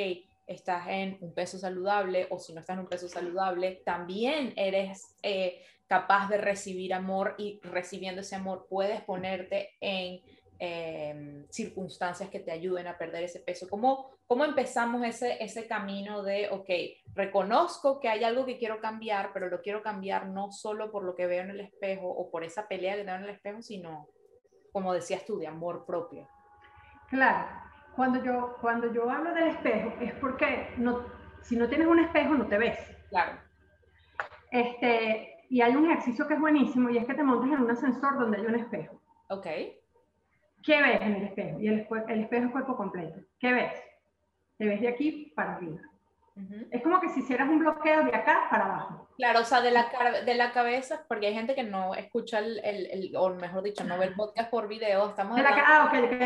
[0.46, 5.16] estás en un peso saludable o si no estás en un peso saludable, también eres
[5.22, 10.20] eh, capaz de recibir amor y recibiendo ese amor puedes ponerte en
[10.66, 13.68] Em, circunstancias que te ayuden a perder ese peso?
[13.68, 16.70] ¿Cómo, cómo empezamos ese, ese camino de, ok,
[17.14, 21.14] reconozco que hay algo que quiero cambiar, pero lo quiero cambiar no solo por lo
[21.14, 24.08] que veo en el espejo o por esa pelea que veo en el espejo, sino,
[24.72, 26.26] como decías tú, de amor propio?
[27.10, 27.46] Claro,
[27.94, 31.04] cuando yo, cuando yo hablo del espejo es porque no,
[31.42, 32.78] si no tienes un espejo no te ves.
[33.10, 33.38] Claro.
[34.50, 37.70] Este, y hay un ejercicio que es buenísimo y es que te montes en un
[37.70, 38.98] ascensor donde hay un espejo.
[39.28, 39.46] Ok.
[40.64, 41.60] ¿Qué ves en el espejo?
[41.60, 43.20] Y el, espejo es cuerpo completo.
[43.38, 43.72] ¿Qué ves?
[44.56, 45.80] Te ves de aquí para arriba.
[46.72, 49.08] Es como que si hicieras un bloqueo de acá para abajo.
[49.16, 49.88] Claro, o sea, de la,
[50.24, 53.98] de la cabeza, porque hay gente que no escucha el, el, o mejor dicho, no
[53.98, 55.10] ve el podcast por video.
[55.10, 56.22] Estamos de la, ah, ok, ok.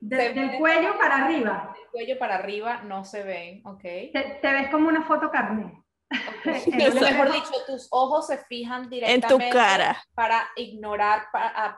[0.00, 1.74] del cuello para arriba.
[1.74, 3.80] Del cuello para arriba no se ven, ok.
[3.80, 5.82] Te, ves como una foto carne.
[6.44, 11.24] mejor dicho, tus ojos se fijan directamente en tu cara para ignorar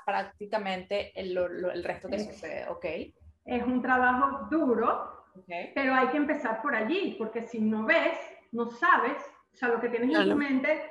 [0.07, 2.85] prácticamente el, el, resto que sucede, ¿ok?
[3.45, 5.27] Es un trabajo duro,
[5.75, 8.19] pero hay que empezar por allí, porque si no ves,
[8.53, 9.21] no sabes,
[9.53, 10.83] o sea, lo que tienes en tu mente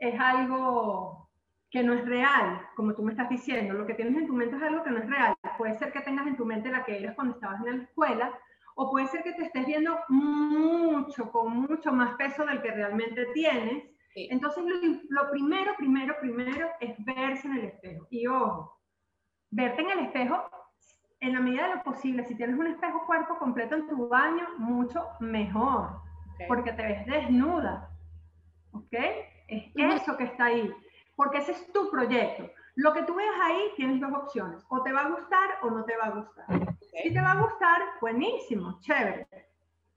[0.00, 1.28] es algo
[1.70, 4.56] que no es real, como tú me estás diciendo, lo que tienes en tu mente
[4.56, 5.34] es algo que no es real.
[5.58, 8.38] Puede ser que tengas en tu mente la que eres cuando estabas en la escuela,
[8.80, 13.26] o puede ser que te estés viendo mucho, con mucho más peso del que realmente
[13.34, 13.82] tienes.
[14.14, 14.62] Entonces,
[15.08, 18.06] lo, primero, primero, primero es verse en el espejo.
[18.08, 18.78] Y ojo,
[19.50, 20.48] verte en el espejo
[21.18, 22.24] en la medida de lo posible.
[22.24, 26.00] Si tienes un espejo cuerpo completo en tu baño, mucho mejor,
[26.46, 27.90] porque te ves desnuda.
[28.70, 28.94] ¿Ok?
[29.48, 30.72] Es eso que está ahí,
[31.16, 32.48] porque ese es tu proyecto.
[32.76, 35.84] Lo que tú ves ahí tienes dos opciones, o te va a gustar o no
[35.84, 36.46] te va a gustar.
[37.02, 39.26] Si te va a gustar, buenísimo, chévere.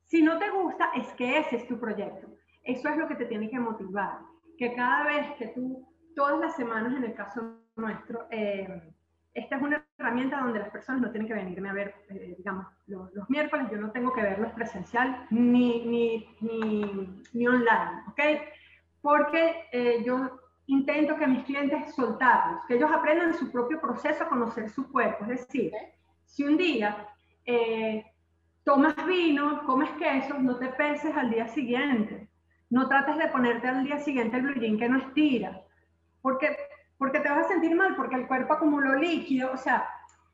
[0.06, 2.28] Si no te gusta, es que ese es tu proyecto.
[2.64, 4.20] Eso es lo que te tiene que motivar.
[4.58, 8.94] Que cada vez que tú, todas las semanas en el caso nuestro, eh,
[9.34, 12.68] esta es una herramienta donde las personas no tienen que venirme a ver, eh, digamos,
[12.88, 18.20] los, miércoles yo no tengo que verlos presencial ni, ni, ni, ni online, ¿ok?
[19.02, 24.30] Porque eh, yo intento que mis clientes soltarlos, que ellos aprendan su propio proceso a
[24.30, 25.24] conocer su cuerpo.
[25.24, 25.72] Es decir,
[26.32, 27.08] si un día
[27.46, 28.06] eh,
[28.64, 32.28] tomas vino, comes queso, no te peses al día siguiente.
[32.70, 35.62] No trates de ponerte al día siguiente el blue que no estira,
[36.22, 36.56] porque,
[36.98, 39.52] porque te vas a sentir mal, porque el cuerpo acumuló líquido.
[39.52, 39.86] O sea,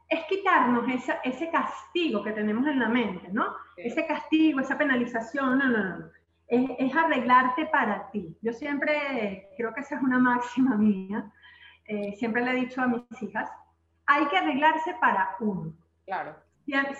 [0.07, 3.55] es quitarnos esa, ese castigo que tenemos en la mente, ¿no?
[3.75, 5.57] Ese castigo, esa penalización.
[5.57, 8.37] No, no, no es, arreglarte para ti.
[8.41, 11.31] Yo siempre, creo que esa es una máxima mía,
[11.85, 13.49] eh, siempre le he dicho a mis hijas,
[14.05, 15.73] hay que arreglarse para uno.
[16.07, 16.35] Claro.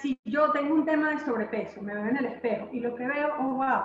[0.02, 3.08] Si, yo tengo un tema de sobrepeso, me veo en el espejo y lo que
[3.08, 3.84] veo, oh, wow,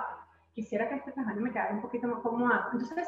[0.53, 2.53] quisiera que este trabajo me quedara un poquito más cómodo.
[2.73, 3.07] Entonces,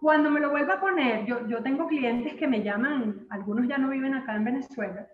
[0.00, 3.78] cuando me lo vuelva a poner, yo, yo tengo clientes que me llaman, algunos ya
[3.78, 5.08] no viven acá en Venezuela,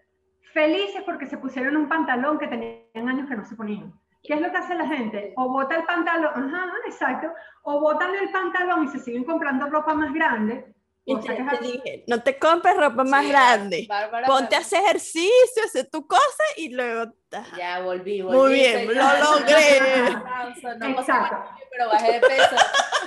[0.53, 3.93] felices porque se pusieron un pantalón que tenían años que no se ponían.
[4.23, 5.33] ¿Qué es lo que hace la gente?
[5.37, 9.95] O bota el pantalón, ajá, exacto, o botan el pantalón y se siguen comprando ropa
[9.95, 10.75] más grande.
[11.05, 11.32] Y te,
[11.62, 13.88] dije, no te compres ropa más grande.
[14.26, 17.12] Ponte a hacer ejercicio, hacer tu cosa y luego.
[17.57, 18.36] Ya volví, volví.
[18.36, 19.80] Muy bien, lo logré.
[20.78, 21.44] no exacto.
[21.70, 22.57] pero bajé de peso.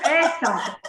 [0.05, 0.79] Exacto.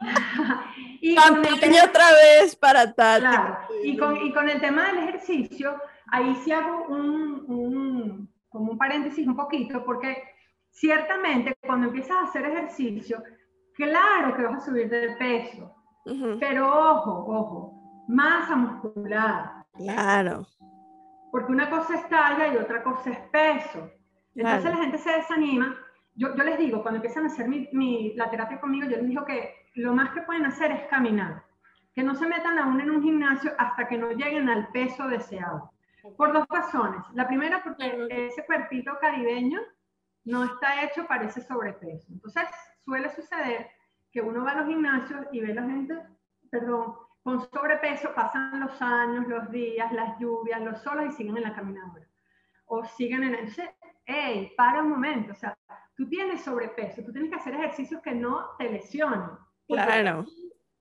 [1.00, 3.20] y el, otra vez para tal.
[3.20, 3.58] Claro.
[3.82, 8.78] Y con, y con el tema del ejercicio, ahí sí hago un, un como un
[8.78, 10.34] paréntesis un poquito, porque
[10.74, 13.22] Ciertamente, cuando empiezas a hacer ejercicio,
[13.74, 15.72] claro que vas a subir de peso,
[16.40, 19.64] pero ojo, ojo, masa muscular.
[19.72, 20.46] Claro.
[21.30, 23.90] Porque una cosa es talla y otra cosa es peso.
[24.34, 25.76] Entonces la gente se desanima.
[26.14, 29.24] Yo, yo les digo, cuando empiezan a hacer mi, la terapia conmigo, yo les digo
[29.24, 31.44] que lo más que pueden hacer es caminar.
[31.94, 35.70] Que no se metan aún en un gimnasio hasta que no lleguen al peso deseado.
[36.16, 37.00] Por dos razones.
[37.14, 39.60] La primera, porque ese cuerpito caribeño
[40.24, 42.12] no está hecho para ese sobrepeso.
[42.12, 42.44] Entonces,
[42.84, 43.68] suele suceder
[44.14, 45.98] que uno va a los gimnasios y ve a la gente,
[46.48, 46.94] perdón,
[47.24, 51.54] con sobrepeso, pasan los años, los días, las lluvias, los solos y siguen en la
[51.54, 52.06] caminadora.
[52.66, 53.52] O siguen en el...
[54.06, 54.52] ¡Ey!
[54.56, 55.32] Para un momento.
[55.32, 55.58] O sea,
[55.96, 59.30] tú tienes sobrepeso, tú tienes que hacer ejercicios que no te lesionen.
[59.66, 60.24] Claro.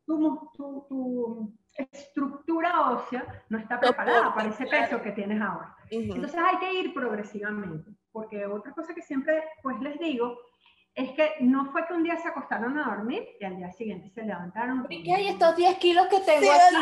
[0.05, 0.51] Tu,
[0.87, 5.75] tu, estructura ósea no está preparada para ese peso que tienes ahora.
[5.89, 7.89] Entonces hay que ir progresivamente.
[8.11, 10.37] Porque otra cosa que siempre pues les digo
[10.95, 14.11] es que no fue que un día se acostaron a dormir y al día siguiente
[14.13, 14.85] se levantaron.
[14.89, 16.75] ¿Y qué hay estos 10 kilos que tengo aquí?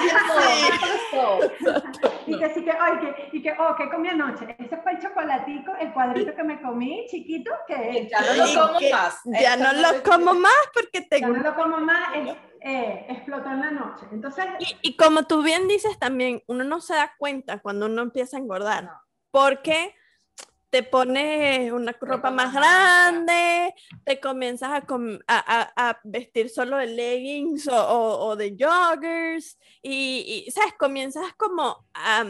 [2.27, 4.53] y que sí que, que, y que, oh, ¿qué comí anoche?
[4.59, 8.09] Ese fue el chocolatico, el cuadrito que me comí, chiquito, que...
[8.11, 9.21] ya no lo como más.
[9.23, 11.27] Ya no lo como más porque tengo...
[11.33, 12.13] Ya no lo como más,
[12.59, 14.07] eh, explotó en la noche.
[14.11, 14.45] Entonces...
[14.59, 18.35] Y, y, como tú bien dices también, uno no se da cuenta cuando uno empieza
[18.35, 18.91] a engordar.
[19.31, 19.95] Porque
[20.71, 24.85] te pones una ropa más grande, te comienzas a,
[25.27, 30.73] a, a vestir solo de leggings o, o, de joggers y, y, ¿sabes?
[30.79, 32.25] Comienzas como a,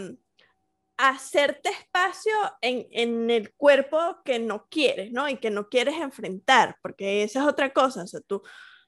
[0.98, 5.30] hacerte espacio en, en, el cuerpo que no quieres, ¿no?
[5.30, 8.42] Y que no quieres enfrentar, porque esa es otra cosa, o sea, tú...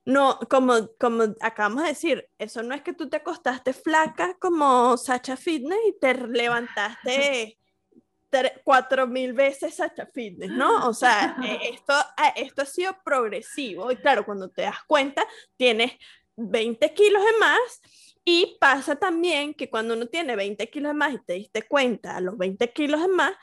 [0.06, 4.98] No, como, como acabamos de decir, eso no es que tú te acostaste flaca como
[4.98, 7.58] Sacha Fitness y te levantaste
[8.64, 10.88] cuatro mil veces Sacha Fitness, ¿no?
[10.88, 11.94] O sea, e, esto,
[12.36, 15.26] esto ha sido progresivo y claro, cuando te das cuenta,
[15.58, 15.94] tienes
[16.36, 17.82] 20 kilos de más
[18.26, 22.18] y pasa también que cuando uno tiene 20 kilos de más y te diste cuenta
[22.18, 23.34] a los 20 kilos de más,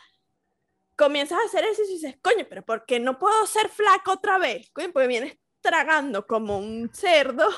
[0.97, 4.39] comienzas a hacer eso y dices, coño, pero ¿por qué no puedo ser flaco otra
[4.39, 4.71] vez?
[4.73, 7.49] Coño, porque vienes tragando como un cerdo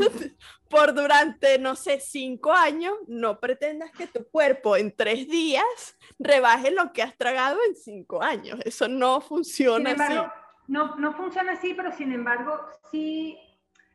[0.68, 5.64] por durante, no sé, cinco años, no pretendas que tu cuerpo en tres días
[6.18, 8.58] rebaje lo que has tragado en cinco años.
[8.64, 10.14] Eso no funciona así.
[10.68, 12.60] No, no funciona así, pero sin embargo,
[12.90, 13.38] sí.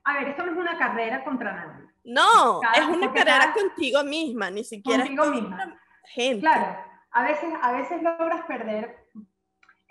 [0.04, 1.90] A ver, esto no es una carrera contra nadie.
[2.04, 5.80] No, es una carrera contigo misma, ni siquiera contigo misma.
[6.06, 6.40] gente.
[6.40, 6.78] Claro,
[7.12, 9.02] a veces, a veces logras perder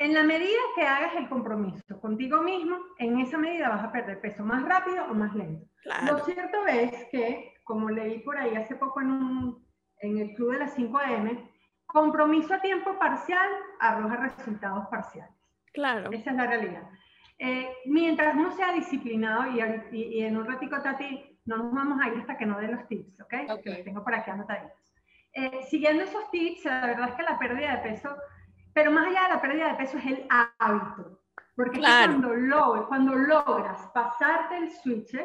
[0.01, 4.19] en la medida que hagas el compromiso contigo mismo, en esa medida vas a perder
[4.19, 5.70] peso más rápido o más lento.
[5.85, 9.57] Lo cierto es que, como leí por ahí hace poco en,
[10.01, 11.49] en el club de las 5 AM,
[11.87, 13.49] compromiso a tiempo parcial
[13.81, 15.35] arroja resultados parciales.
[15.73, 16.11] Claro.
[16.13, 16.83] Esa es la realidad.
[17.39, 22.09] Eh, mientras no sea disciplinado, y, y, en un ratico, Tati, no nos vamos a
[22.09, 23.35] ir hasta que no dé los tips, ¿ok?
[23.51, 23.75] okay.
[23.75, 24.77] Los tengo por aquí anotaditos.
[25.33, 28.17] Eh, siguiendo esos tips, la verdad es que la pérdida de peso
[28.73, 31.21] pero más allá de la pérdida de peso es el hábito.
[31.57, 35.19] Porque cuando, log cuando logras pasarte el switch,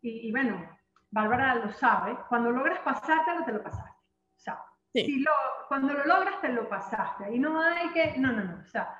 [0.00, 0.68] y, bueno,
[1.10, 3.90] Bárbara lo sabe, cuando logras pasártelo, te lo pasaste.
[3.90, 5.32] O sea, si lo,
[5.68, 7.24] cuando lo logras, te lo pasaste.
[7.24, 8.62] Ahí no hay que, no, no, no.
[8.62, 8.96] O sea,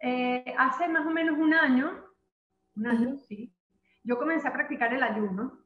[0.00, 2.04] eh, hace más o menos un año,
[2.76, 3.54] un año, sí,
[4.02, 5.58] yo comencé a practicar el ayuno.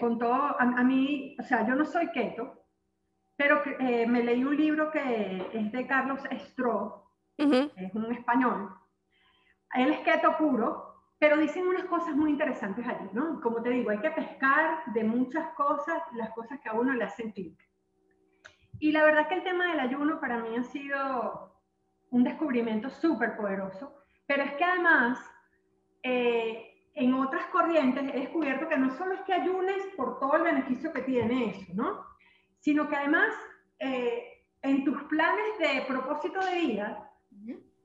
[0.00, 2.66] Con todo, a, mí, o sea, yo no soy keto,
[3.36, 7.08] pero eh, me leí un libro que es de Carlos Stroh,
[7.38, 8.74] es un español.
[9.74, 10.89] Él es keto puro,
[11.20, 13.42] pero dicen unas cosas muy interesantes allí, ¿no?
[13.42, 17.04] Como te digo, hay que pescar de muchas cosas las cosas que a uno le
[17.04, 17.60] hacen clic.
[18.78, 21.54] Y la verdad que el tema del ayuno para mí ha sido
[22.08, 23.94] un descubrimiento súper poderoso,
[24.26, 25.18] pero es que además
[26.02, 30.42] eh, en otras corrientes he descubierto que no solo es que ayunes por todo el
[30.42, 32.02] beneficio que tiene eso, ¿no?
[32.60, 33.34] Sino que además
[33.78, 37.10] eh, en tus planes de propósito de vida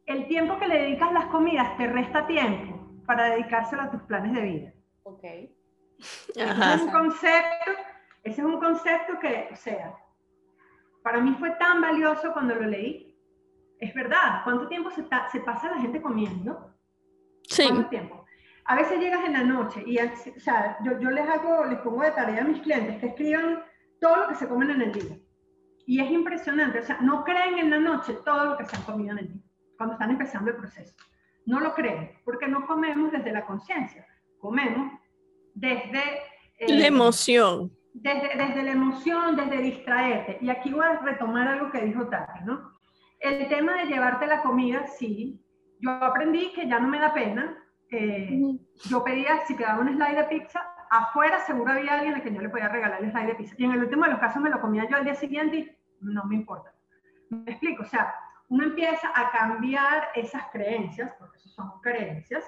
[0.06, 2.75] el tiempo que le dedicas a las comidas te resta tiempo
[3.06, 4.74] para dedicárselo a tus planes de vida.
[5.04, 5.24] Ok.
[6.36, 7.72] Ese es un concepto,
[8.24, 9.96] ese es un concepto que, o sea,
[11.04, 13.16] para mí fue tan valioso cuando lo leí.
[13.80, 16.74] Es verdad, ¿cuánto tiempo se, se pasa la gente comiendo?
[17.44, 17.64] Sí.
[17.68, 18.26] ¿Cuánto tiempo?
[18.66, 22.02] A veces llegas en la noche y, o sea, yo, yo les hago, les pongo
[22.02, 23.64] de tarea a mis clientes que escriban
[24.02, 25.18] todo lo que se comen en el día.
[25.86, 28.82] Y es impresionante, o sea, no creen en la noche todo lo que se han
[28.82, 29.44] comido en el día,
[29.78, 30.96] cuando están empezando el proceso.
[31.46, 34.06] No lo creen, porque no comemos desde la conciencia,
[34.40, 34.92] comemos
[35.54, 36.02] desde...
[36.58, 37.72] Eh, la emoción.
[37.94, 40.38] Desde, desde la emoción, desde distraerte.
[40.42, 42.76] Y aquí voy a retomar algo que dijo Tati, ¿no?
[43.20, 45.42] El tema de llevarte la comida, sí,
[45.80, 47.58] yo aprendí que ya no me da pena.
[48.90, 52.42] Yo pedía, si quedaba un slide de pizza, afuera seguro había alguien a quien yo
[52.42, 53.56] le podía regalar el slide de pizza.
[53.58, 55.72] Y en el último de los casos me lo comía yo al día siguiente y
[56.02, 56.74] no me importa.
[57.30, 58.14] Me explico, o sea,
[58.50, 62.44] uno empieza a cambiar esas creencias, porque eso son creencias.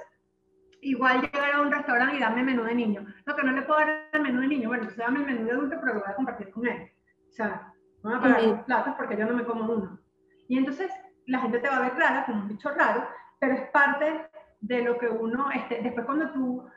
[0.82, 3.06] Igual llegar a un restaurante y darme menú de niño.
[3.26, 5.46] Lo que no le puedo dar el menú de niño, bueno, se dame el menú
[5.46, 6.92] de adulto, pero lo voy a compartir con él.
[7.30, 7.74] O sea,
[8.04, 10.00] no me a pagar los platos porque yo no me como uno.
[10.48, 10.92] Y entonces
[11.26, 13.08] la gente te va a ver rara, como un bicho raro,
[13.40, 14.30] pero es parte
[14.62, 16.70] de lo que uno, este, después cuando tú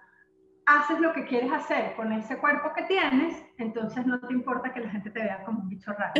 [0.76, 4.80] haces lo que quieres hacer con ese cuerpo que tienes, entonces no te importa que
[4.80, 6.12] la gente te vea como un bicho raro.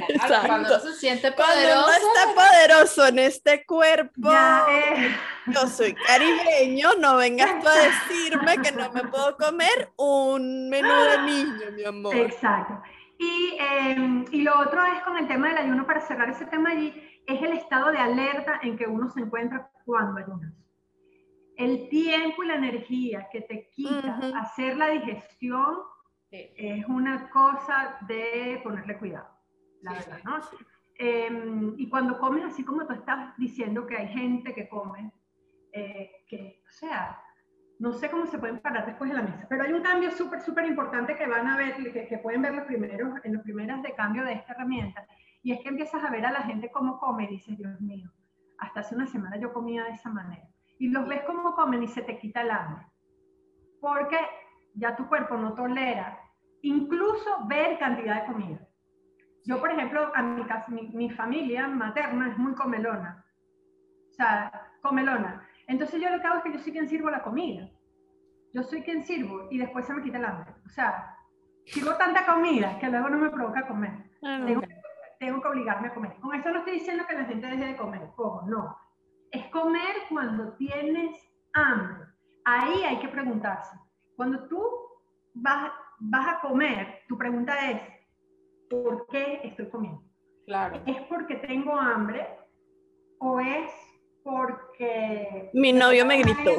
[0.46, 1.84] Cuando se siente poderoso.
[1.84, 4.30] Cuando está poderoso en este cuerpo.
[4.32, 5.16] Eh.
[5.46, 10.88] Yo soy caribeño, no vengas tú a decirme que no me puedo comer un menú
[10.88, 12.16] de niño, mi amor.
[12.16, 12.82] Exacto.
[13.18, 16.70] Y, em, y lo otro es con el tema del ayuno, para cerrar ese tema
[16.70, 16.94] allí,
[17.26, 20.59] es el estado de alerta en que uno se encuentra cuando ayunas
[21.60, 25.76] el tiempo y la energía que te quita hacer la digestión
[26.30, 29.28] es una cosa de ponerle cuidado,
[29.82, 30.38] la verdad, ¿no?
[30.94, 35.12] Em, y cuando comes así como tú estás diciendo que hay gente que come,
[35.72, 37.20] eh, que, o sea,
[37.78, 40.40] no sé cómo se pueden parar después de la mesa, pero hay un cambio súper,
[40.40, 43.82] súper importante que van a ver, que, que, pueden ver los primeros, en los primeros
[43.82, 45.06] de cambio de esta herramienta,
[45.42, 48.10] y es que empiezas a ver a la gente cómo come y dices, Dios mío,
[48.58, 50.48] hasta hace una semana yo comía de esa manera
[50.80, 52.86] y los ves como comen y se te quita el hambre.
[53.80, 54.18] Porque
[54.74, 56.18] ya tu cuerpo no tolera
[56.62, 58.68] incluso ver cantidad de comida.
[59.44, 60.22] Yo, por ejemplo, a
[60.68, 63.24] mi, mi, familia materna es muy comelona.
[64.10, 65.46] O sea, comelona.
[65.66, 67.68] Entonces yo lo que hago es que yo soy quien sirvo la comida.
[68.54, 70.54] Yo soy quien sirvo y después se me quita el hambre.
[70.64, 71.14] O sea,
[71.66, 74.10] sirvo tanta comida que luego no me provoca comer.
[74.20, 74.62] tengo,
[75.18, 76.14] tengo, que obligarme a comer.
[76.20, 78.08] Con eso no estoy diciendo que la gente deje de comer.
[78.16, 78.89] Ojo, no
[79.30, 81.16] es comer cuando tienes
[81.54, 82.06] hambre.
[82.44, 83.76] Ahí hay que preguntarse.
[84.16, 84.62] Cuando tú
[85.34, 85.70] vas,
[86.00, 87.80] vas a comer, tu pregunta es,
[88.68, 90.02] ¿por qué estoy comiendo?
[90.46, 90.82] Claro.
[90.86, 92.26] ¿Es porque tengo hambre
[93.18, 93.70] o es
[94.22, 96.52] porque mi novio me gritó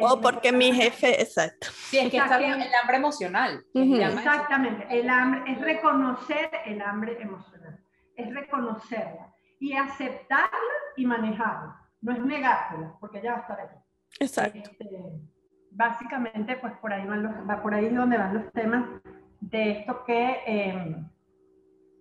[0.00, 5.52] o porque mi jefe exacto sí es que está el hambre emocional exactamente el hambre
[5.52, 7.78] es reconocer el hambre emocional
[8.16, 10.50] es reconocerla y aceptarla
[10.96, 11.80] y manejarla.
[12.00, 13.76] No es negártela, porque ya va a estar aquí.
[14.20, 14.58] Exacto.
[14.58, 14.88] Este,
[15.70, 18.88] básicamente, pues por ahí, van los, va por ahí donde van los temas
[19.40, 21.08] de esto que, em,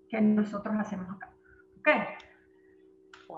[0.09, 1.31] que nosotros hacemos acá.
[1.79, 1.87] ¿Ok?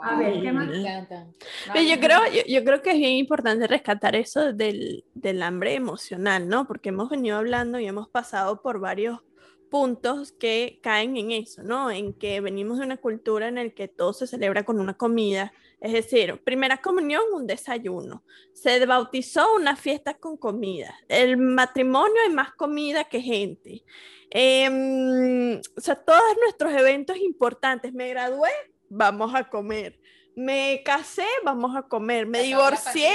[0.04, 0.68] A ver, ¿qué más?
[0.68, 6.68] yo, creo, yo, creo que es bien importante rescatar eso del, del hambre emocional, ¿no?
[6.68, 9.22] Porque hemos venido hablando y hemos pasado por varios
[9.70, 11.92] puntos que caen en eso, ¿no?
[11.92, 15.54] En que venimos de una cultura en la que todo se celebra con una comida,
[15.82, 22.34] es decir, primera comunión, un desayuno, se bautizó una fiesta con comida, el matrimonio hay
[22.34, 23.84] más comida que gente,
[24.30, 28.50] em, o sea, todos nuestros eventos importantes, me gradué,
[28.90, 30.00] vamos a comer,
[30.36, 33.12] me casé, vamos a comer, me divorcié,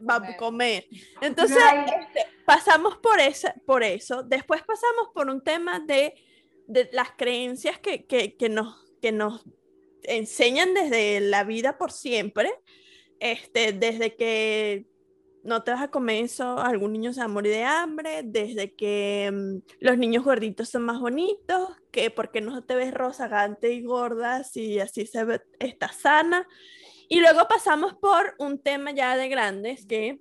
[0.00, 0.86] vamos a comer.
[1.20, 6.14] Entonces, este, pasamos por, esa, por eso, después pasamos por un tema de,
[6.66, 9.44] de las creencias que, que, que, nos, que nos
[10.04, 12.52] enseñan desde la vida por siempre,
[13.20, 14.86] este, desde que
[15.42, 18.74] no te vas a comer eso, algún niño se va a morir de hambre, desde
[18.74, 23.82] que mm, los niños gorditos son más bonitos, que porque no te ves rozagante y
[23.82, 26.46] gorda si así se ve, está sana.
[27.08, 30.20] Y luego pasamos por un tema ya de grandes que,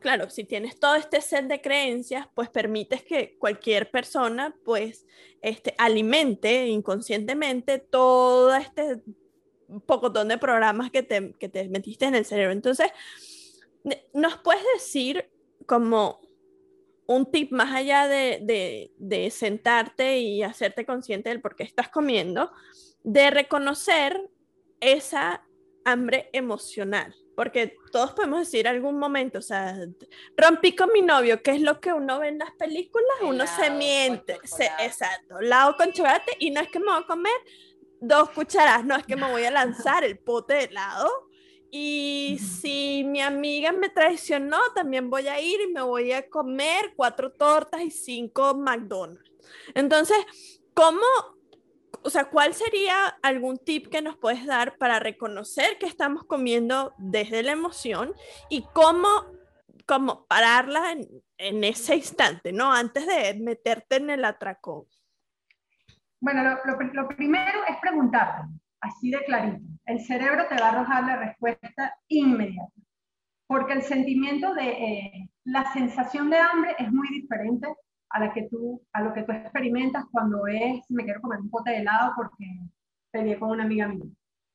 [0.00, 5.06] claro, si tienes todo este set de creencias, pues permites que cualquier persona pues
[5.42, 9.02] este, alimente inconscientemente todo este
[9.84, 12.52] pocotón de programas que te, que te metiste en el cerebro.
[12.52, 12.90] Entonces,
[14.12, 15.30] ¿Nos puedes decir
[15.66, 16.20] como
[17.06, 22.50] un tip más allá de, de, sentarte y hacerte consciente del por qué estás comiendo,
[23.04, 24.28] de reconocer
[24.80, 25.46] esa
[25.84, 27.14] hambre emocional?
[27.36, 29.76] Porque todos podemos decir algún momento, o sea,
[30.36, 33.06] rompí con mi novio, ¿qué es lo que uno ve en las películas?
[33.22, 37.06] uno se miente, se, exacto, lado con chocolate y no es que me voy a
[37.06, 37.34] comer
[38.00, 41.25] dos cucharadas, no es que me voy a lanzar el pote de helado
[41.70, 46.92] y si mi amiga me traicionó, también voy a ir y me voy a comer
[46.96, 49.30] cuatro tortas y cinco McDonald's.
[49.74, 50.16] Entonces,
[50.74, 51.02] ¿cómo,
[52.02, 56.94] o sea, cuál sería algún tip que nos puedes dar para reconocer que estamos comiendo
[56.98, 58.12] desde la emoción
[58.48, 59.08] y cómo,
[59.86, 61.08] cómo pararla en,
[61.38, 62.72] en ese instante, ¿no?
[62.72, 64.84] Antes de meterte en el atracón.
[66.20, 68.48] Bueno, lo, lo, lo primero es preguntarte,
[68.80, 72.72] así de clarito el cerebro te va a arrojar la respuesta inmediata.
[73.46, 77.68] Porque el sentimiento de, eh, la sensación de hambre es muy diferente
[78.10, 81.70] a, la que tú, lo que tú experimentas cuando es, me quiero comer un pote
[81.70, 82.44] de helado porque
[83.12, 84.10] peleé con una amiga mía.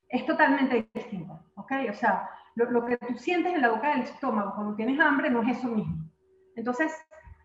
[0.09, 1.71] Es totalmente distinto, ¿ok?
[1.89, 5.29] O sea, lo, lo que tú sientes en la boca del estómago cuando tienes hambre
[5.29, 6.09] no es eso mismo.
[6.57, 6.91] Entonces,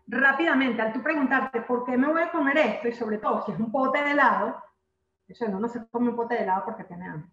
[0.07, 3.53] rápidamente, al tú preguntarte por qué me voy a comer esto, y sobre todo si
[3.53, 4.61] es un pote de helado,
[5.27, 7.29] eso no, no se come un pote de helado porque tiene hambre.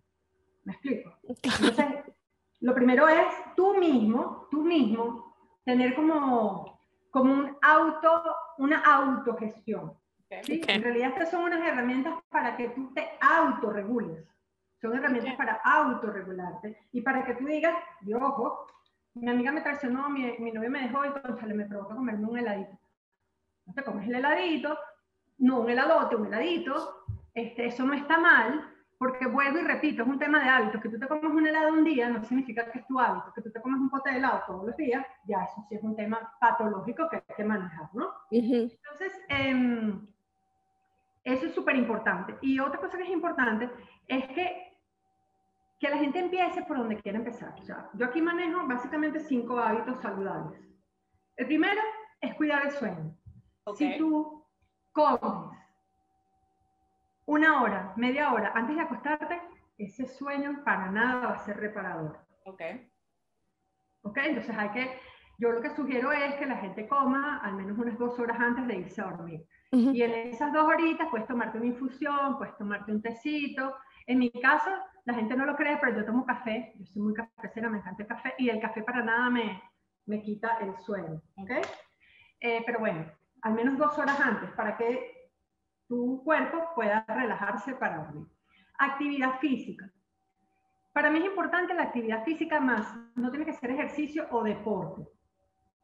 [0.65, 1.15] ¿Me explico?
[1.23, 1.87] Entonces,
[2.61, 3.27] lo primero es
[3.57, 5.35] tú mismo, tú mismo,
[5.65, 6.81] tener como,
[7.11, 9.93] como un auto, una autogestión.
[10.43, 10.61] ¿sí?
[10.67, 14.27] En realidad estas son unas herramientas para que tú te autorregules.
[14.81, 18.67] Son herramientas para autorregularte y para que tú digas, yo, ojo,
[19.15, 22.39] mi amiga me traicionó, mi, mi novio me dejó y entonces me provoca comerme un
[22.39, 22.79] heladito.
[23.67, 24.79] No te comes el heladito,
[25.39, 27.04] no un heladote, un heladito,
[27.35, 30.81] este, eso no está mal, porque vuelvo y repito, es un tema de hábitos.
[30.81, 33.33] Que tú te comes un helado un día no significa que es tu hábito.
[33.35, 35.83] Que tú te comes un pote de helado todos los días, ya eso sí es
[35.83, 38.13] un tema patológico que hay que manejar, ¿no?
[38.31, 40.07] Entonces, em,
[41.25, 42.37] eso es súper importante.
[42.41, 43.71] Y otra cosa que es importante
[44.09, 44.65] es que
[45.85, 47.55] que la gente empiece por donde quiera empezar.
[47.61, 50.59] O sea, yo aquí manejo básicamente cinco hábitos saludables.
[51.37, 51.81] El primero
[52.23, 53.15] es cuidar el sueño.
[53.75, 54.47] Si tú
[54.93, 55.59] comes
[57.27, 59.41] una hora, media hora antes de acostarte,
[59.79, 62.19] ese sueño para nada va a ser reparador.
[62.45, 62.63] Ok.
[64.03, 64.99] Ok, entonces hay que,
[65.39, 68.67] yo lo que sugiero es que la gente coma al menos unas dos horas antes
[68.67, 69.47] de irse a dormir.
[69.73, 73.75] Y en esas dos horitas puedes tomarte una infusión, puedes tomarte un tecito.
[74.07, 74.71] En mi caso,
[75.05, 78.03] la gente no lo cree, pero yo tomo café, yo soy muy cafecera, me encanta
[78.03, 79.61] el café, y el café para nada me,
[80.07, 81.21] me quita el sueño.
[81.39, 81.51] ¿ok?
[82.41, 83.05] Eh, pero bueno,
[83.43, 85.14] al menos dos horas antes para que
[85.89, 88.27] tu cuerpo pueda relajarse para dormir.
[88.79, 89.91] Actividad física.
[90.93, 95.03] Para mí es importante la actividad física más, no tiene que ser ejercicio o deporte.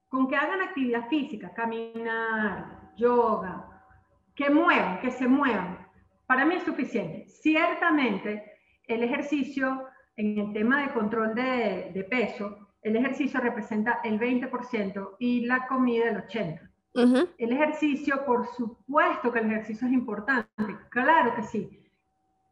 [0.08, 3.84] Con que hagan actividad física, caminar, yoga,
[4.34, 5.86] que muevan, que se muevan,
[6.26, 7.26] para mí es suficiente.
[7.28, 8.52] Ciertamente,
[8.84, 9.86] el ejercicio
[10.16, 15.66] en el tema de control de, de peso, el ejercicio representa el 20% y la
[15.66, 16.69] comida el 80%.
[16.94, 20.48] El ejercicio, por supuesto que el ejercicio es importante,
[20.88, 21.90] claro que sí,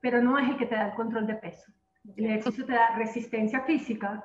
[0.01, 1.73] pero no es el que te da el control de peso.
[2.17, 4.25] El ejercicio te da resistencia física,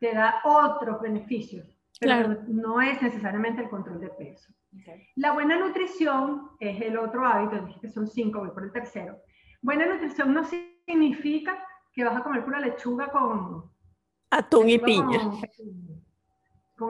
[0.00, 1.66] te da otros beneficios,
[1.98, 4.52] pero no es necesariamente el control de peso.
[5.16, 9.16] La buena nutrición es el otro hábito, dije que son cinco, voy por el tercero.
[9.62, 13.70] Buena nutrición no significa que vas a comer pura lechuga con...
[14.30, 15.40] Atún y piña con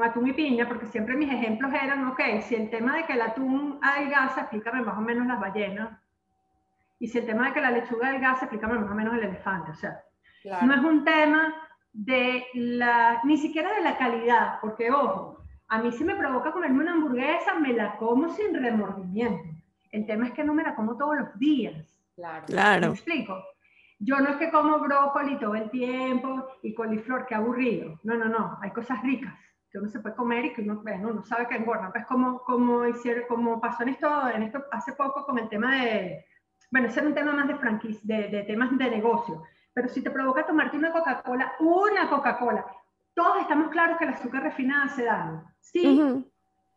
[0.03, 3.23] atún y piña, porque siempre mis ejemplos eran, ok, si el tema de que el
[3.23, 6.01] atún adelgaza, explícame más o menos las ballenas,
[6.99, 9.73] y si el tema de que la lechuga adelgaza, explícame más o menos el elefante,
[9.73, 10.01] o sea,
[10.63, 11.55] no es un tema
[11.93, 16.81] de la, ni siquiera de la calidad, porque ojo, a mí si me provoca comerme
[16.81, 19.49] una hamburguesa, me la como sin remordimiento.
[19.91, 21.97] El tema es que no me la como todos los días.
[22.17, 22.45] Claro.
[22.47, 22.87] claro.
[22.89, 23.43] ¿Me explico?
[23.99, 27.99] Yo no es que como brócoli todo el tiempo y coliflor, qué aburrido.
[28.03, 29.33] No, no, no, hay cosas ricas
[29.75, 31.91] que uno se puede comer y que uno, bueno, uno sabe que engorda.
[31.91, 35.75] Pues como, como, hicieron, como pasó en esto, en esto hace poco con el tema
[35.75, 36.25] de,
[36.71, 39.43] bueno, ese era un tema más de franquicia, de, de temas de negocio.
[39.73, 42.65] Pero si te provoca tomarte una Coca-Cola, una Coca-Cola,
[43.15, 45.45] todos estamos claros que el azúcar refinada hace daño.
[45.59, 46.25] Sí,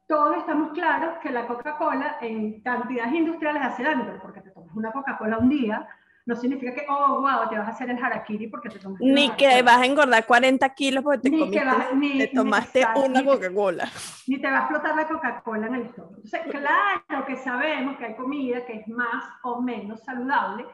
[0.08, 4.76] todos estamos claros que la Coca-Cola en cantidades industriales hace daño, pero porque te tomas
[4.76, 5.88] una Coca-Cola un día,
[6.28, 9.32] no significa que, oh, wow, te vas a hacer el harakiri porque te tomaste Ni
[9.32, 13.90] que vas a engordar 40 kilos porque te, comiste, te tomaste una Coca-Cola.
[14.28, 16.16] Ni te va a explotar la Coca-Cola en el estómago.
[16.18, 20.66] Entonces, claro que sabemos que hay comida que es más o menos saludable,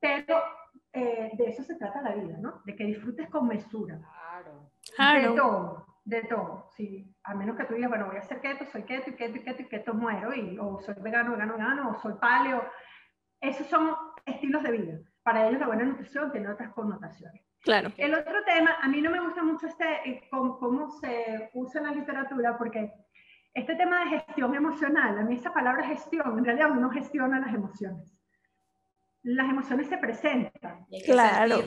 [0.00, 0.42] pero
[0.92, 2.62] eh, de eso se trata la vida, ¿no?
[2.64, 4.00] De que disfrutes con mesura.
[4.00, 4.72] Claro.
[4.96, 5.30] claro.
[5.30, 6.68] De todo, de todo.
[6.76, 7.14] Sí.
[7.22, 9.94] A menos que tú digas, bueno, voy a hacer keto, soy keto, keto, keto, keto,
[9.94, 12.64] muero, y, o soy vegano, vegano, vegano, o soy paleo.
[13.40, 13.94] Esos son
[14.26, 14.98] estilos de vida.
[15.22, 17.42] Para ellos la buena nutrición tiene otras connotaciones.
[17.62, 17.90] Claro.
[17.96, 21.86] El otro tema, a mí no me gusta mucho este, eh, cómo, se usa en
[21.88, 22.92] la literatura, porque
[23.54, 27.54] este tema de gestión emocional, a mí esa palabra gestión, en realidad uno gestiona las
[27.54, 28.16] emociones.
[29.22, 30.86] Las emociones se presentan.
[31.04, 31.64] claro.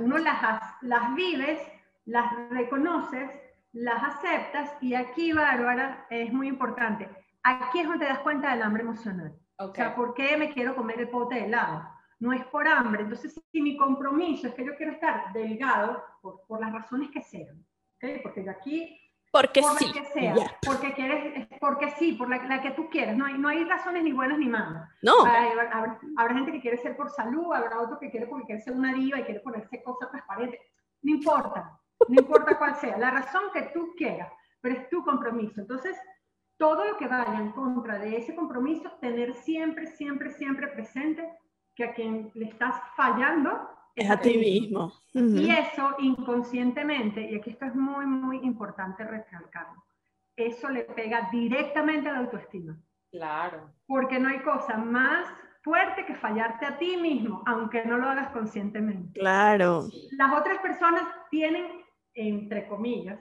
[0.00, 0.42] Uno las,
[0.82, 1.60] las vives,
[2.04, 3.30] las reconoces,
[3.72, 7.08] las aceptas y aquí, Bárbara, es muy importante.
[7.42, 9.32] Aquí es donde te das cuenta del hambre emocional.
[9.58, 11.88] O sea, ¿por qué me quiero comer el pote de helado?
[12.20, 13.02] No es por hambre.
[13.02, 17.22] Entonces, si mi compromiso es que yo quiero estar delgado, por, por las razones que
[17.22, 17.64] sean,
[17.96, 18.20] ¿okay?
[18.22, 19.00] porque yo aquí
[19.32, 19.92] Porque por sí.
[19.92, 20.34] Que sea,
[20.64, 23.16] porque quieres, porque sí, por la, la, que tú quieras.
[23.16, 24.88] No hay, no hay razones ni buenas ni malas.
[25.02, 25.24] No.
[25.24, 28.74] habrá, habrá, gente que quiere ser por salud, habrá otro que quiere porque quiere ser
[28.74, 30.60] una diva y quiere ponerse cosas transparentes.
[31.02, 32.96] No importa, no importa cuál sea.
[32.96, 35.60] La razón que tú quieras, pero es tu compromiso.
[35.60, 35.96] Entonces,
[36.58, 41.26] todo lo que vaya en contra de ese compromiso, tener siempre, siempre, siempre presente
[41.74, 44.92] que a quien le estás fallando es a ti mismo.
[45.12, 49.84] Y eso inconscientemente, y aquí esto es muy, muy importante recalcarlo,
[50.36, 52.78] eso le pega directamente a la autoestima.
[53.10, 53.72] Claro.
[53.86, 55.26] Porque no hay cosa más
[55.62, 59.18] fuerte que fallarte a ti mismo, aunque no lo hagas conscientemente.
[59.18, 59.88] Claro.
[60.12, 61.66] Las otras personas tienen,
[62.14, 63.20] entre comillas,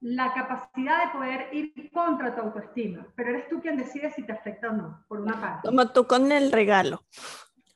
[0.00, 4.32] la capacidad de poder ir contra tu autoestima, pero eres tú quien decide si te
[4.32, 5.68] afecta o no, por una parte.
[5.68, 7.04] Como tú con el regalo.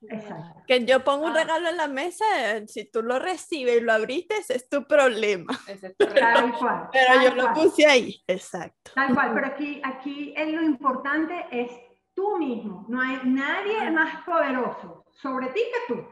[0.08, 0.62] Exacto.
[0.66, 1.40] Que yo pongo un ah.
[1.40, 2.24] regalo en la mesa,
[2.66, 5.52] si tú lo recibes y lo abriste, ese es tu problema.
[5.98, 6.88] tal cual.
[6.92, 8.92] Pero yo lo puse ahí, exacto.
[8.94, 11.70] Tal cual, pero aquí, aquí es lo importante es
[12.14, 12.84] tú mismo.
[12.88, 16.04] No hay nadie más poderoso sobre ti que tú.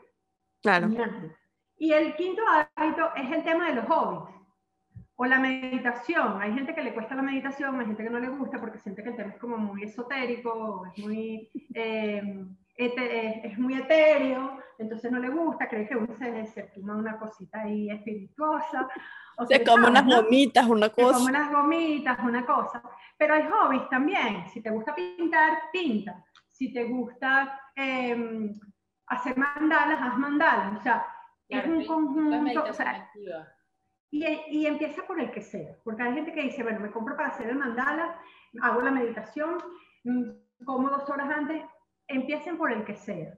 [0.63, 0.89] Claro.
[1.77, 4.40] Y el quinto hábito es el tema de los hobbies.
[5.23, 6.41] O la meditación.
[6.41, 9.03] Hay gente que le cuesta la meditación, hay gente que no le gusta porque siente
[9.03, 11.51] que el tema es como muy esotérico, es muy...
[11.75, 17.19] Eh, es, muy etéreo, entonces no le gusta, cree que uno se, se toma una
[17.19, 18.89] cosita ahí espirituosa.
[19.37, 21.19] O se come unas gomitas, una cosa.
[21.19, 22.83] Se come unas gomitas, una cosa.
[23.19, 24.49] Pero hay hobbies también.
[24.49, 26.25] Si te gusta pintar, pinta.
[26.49, 28.59] Si te gusta em,
[29.09, 30.79] hacer mandalas, haz mandalas.
[30.79, 31.05] O sea,
[31.47, 32.65] es un conjunto.
[32.65, 33.07] O sea,
[34.11, 35.77] y, y, empieza por el que sea.
[35.85, 38.19] Porque hay gente que dice, bueno, me compro para hacer el mandala,
[38.61, 39.57] hago la meditación,
[40.05, 41.63] mm, como dos horas antes,
[42.09, 43.33] empiecen por el que sea,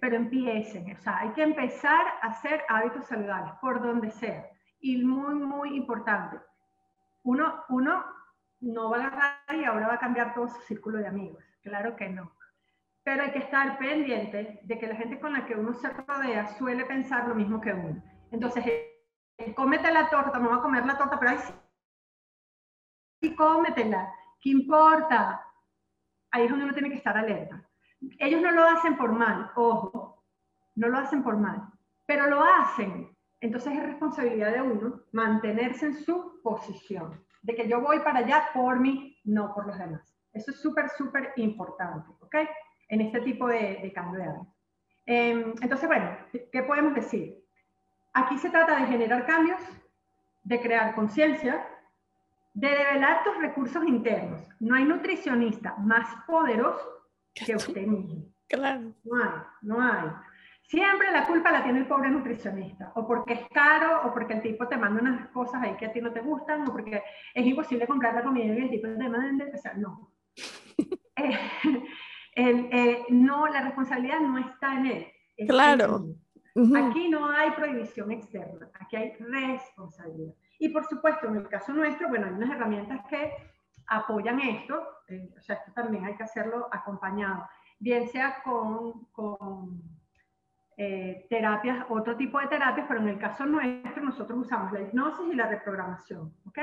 [0.00, 4.46] pero empiecen, o sea, hay que empezar a hacer hábitos saludables por donde sea.
[4.80, 6.38] Y muy, muy importante,
[7.22, 8.04] uno, uno
[8.60, 11.94] no va a agarrar y ahora va a cambiar todo su círculo de amigos, claro
[11.96, 12.32] que no.
[13.04, 16.46] Pero hay que estar pendiente de que la gente con la que uno se rodea
[16.58, 18.02] suele pensar lo mismo que uno.
[18.32, 18.64] Entonces,
[19.54, 21.52] cómete la torta, no va a comer la torta, pero ahí sí,
[23.20, 25.44] sí cómetela, ¿qué importa?
[26.30, 27.66] Ahí es donde uno tiene que estar alerta.
[28.18, 30.24] Ellos no lo hacen por mal, ojo,
[30.74, 31.62] no lo hacen por mal,
[32.06, 33.16] pero lo hacen.
[33.40, 38.48] Entonces es responsabilidad de uno mantenerse en su posición, de que yo voy para allá
[38.54, 40.16] por mí, no por los demás.
[40.32, 42.36] Eso es súper, súper importante, ¿ok?
[42.88, 44.30] En este tipo de, cambio de.
[45.06, 46.16] Em, entonces, bueno,
[46.52, 47.45] ¿qué podemos decir?
[48.16, 49.60] Aquí se trata de generar cambios,
[50.42, 51.68] de crear conciencia,
[52.54, 54.40] de develar tus recursos internos.
[54.58, 58.24] No hay nutricionista más poderoso que usted mismo.
[58.48, 58.94] Claro.
[59.04, 60.10] No hay, no hay.
[60.62, 64.40] Siempre la culpa la tiene el pobre nutricionista, o porque es caro, o porque el
[64.40, 67.02] tipo te manda unas cosas ahí que a ti no te gustan, o porque
[67.34, 70.10] es imposible comprar la comida y el tipo te manda, o sea, no.
[71.16, 71.38] eh,
[72.34, 75.06] eh, no, la responsabilidad no está en él.
[75.46, 76.16] Claro.
[76.56, 80.32] Aquí no hay prohibición externa, aquí hay responsabilidad.
[80.58, 83.30] Y por supuesto, en el caso nuestro, bueno, hay unas herramientas que
[83.88, 87.46] apoyan esto, eh, o sea, esto también hay que hacerlo acompañado,
[87.78, 89.82] bien sea con, con
[90.78, 95.26] eh, terapias, otro tipo de terapias, pero en el caso nuestro nosotros usamos la hipnosis
[95.30, 96.58] y la reprogramación, ¿ok?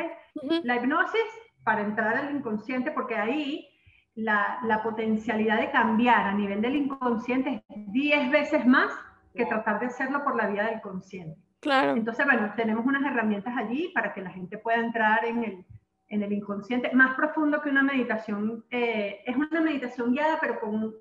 [0.63, 1.21] La hipnosis
[1.63, 3.69] para entrar al inconsciente, porque ahí
[4.15, 8.91] la, la, potencialidad de cambiar a nivel del inconsciente es 10 veces más
[9.33, 11.39] que tratar de hacerlo por la vía del consciente.
[11.59, 11.95] Claro.
[11.95, 15.65] Entonces, bueno, tenemos unas herramientas allí para que la gente pueda entrar en el,
[16.09, 18.65] en el inconsciente, más profundo que una meditación.
[18.69, 20.93] Eh, es una meditación guiada, pero con,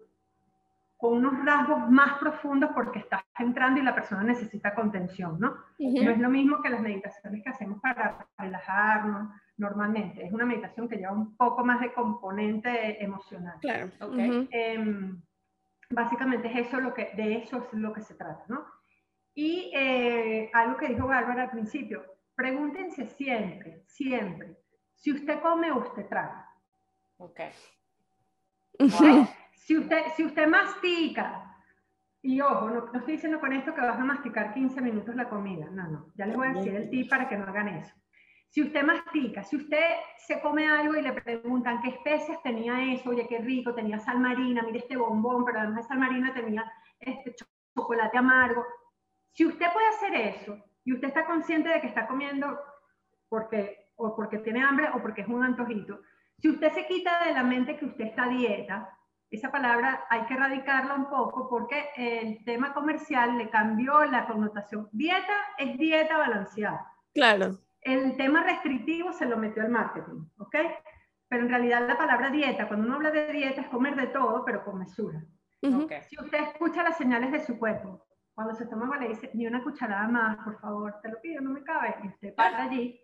[0.96, 5.56] con unos rasgos más profundos porque estás entrando y la persona necesita contención, ¿no?
[5.78, 10.24] No es lo mismo que las meditaciones que hacemos para relajarnos normalmente.
[10.24, 13.58] Es una meditación que lleva un poco más de componente emocional.
[13.60, 13.90] Claro.
[14.50, 15.20] Em,
[15.92, 18.66] básicamente es eso lo que, de eso es lo que se trata, ¿no?
[19.34, 24.56] Y eh, algo que dijo Bárbara al principio, pregúntense siempre, siempre,
[24.94, 26.48] si usted come, usted traga.
[27.18, 27.40] Ok.
[29.62, 31.56] Si usted, si usted mastica,
[32.20, 35.68] y ojo, no, estoy diciendo con esto que vas a masticar 15 minutos la comida,
[35.70, 37.94] no, no, ya les voy a decir el tip para que no hagan eso.
[38.52, 39.82] Si usted mastica, si usted
[40.18, 44.20] se come algo y le preguntan qué especias tenía eso, oye, qué rico, tenía sal
[44.20, 47.34] marina, mire este bombón, pero además de sal marina tenía este
[47.74, 48.62] chocolate amargo.
[49.32, 52.60] Si usted puede hacer eso y usted está consciente de que está comiendo
[53.30, 56.02] porque o porque tiene hambre o porque es un antojito.
[56.36, 58.98] Si usted se quita de la mente que usted está a dieta,
[59.30, 64.90] esa palabra hay que erradicarla un poco porque el tema comercial le cambió la connotación.
[64.92, 66.92] Dieta es dieta balanceada.
[67.14, 67.58] Claro.
[67.82, 70.56] El tema restrictivo se lo metió el marketing, ¿ok?
[71.28, 74.44] Pero en realidad la palabra dieta, cuando uno habla de dieta es comer de todo,
[74.44, 75.24] pero con mesura.
[75.60, 78.04] Si usted escucha las señales de su cuerpo,
[78.34, 81.50] cuando se toma le dice, ni una cucharada más, por favor, te lo pido, no
[81.50, 83.00] me cabe, y usted para allí.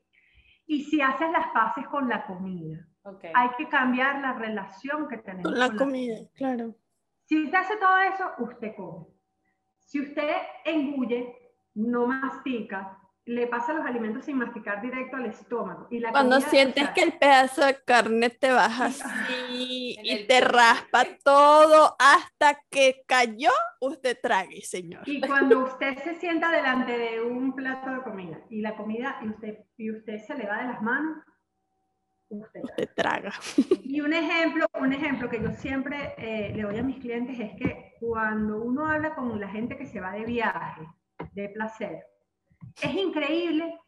[0.66, 2.86] Y si haces las paces con la comida,
[3.34, 6.74] hay que cambiar la relación que tenemos con la comida, claro.
[7.24, 9.06] Si usted hace todo eso, usted come.
[9.78, 11.34] Si usted engulle,
[11.74, 12.98] no mastica,
[13.28, 15.86] le pasa los alimentos sin masticar directo al estómago.
[15.90, 21.04] Y la Cuando sientes que el pedazo de carne te baja así y te raspa
[21.22, 23.50] todo hasta que cayó,
[23.80, 25.02] usted trague, señor.
[25.06, 29.28] Y cuando usted se sienta delante de un plato de comida y la comida y
[29.28, 31.18] usted, y usted se le va de las manos,
[32.30, 33.32] usted, traga.
[33.84, 37.50] Y un ejemplo, un ejemplo que yo siempre eh, le doy a mis clientes es
[37.58, 40.80] que cuando uno habla con la gente que se va de viaje,
[41.32, 42.04] de placer,
[42.80, 43.78] es increíble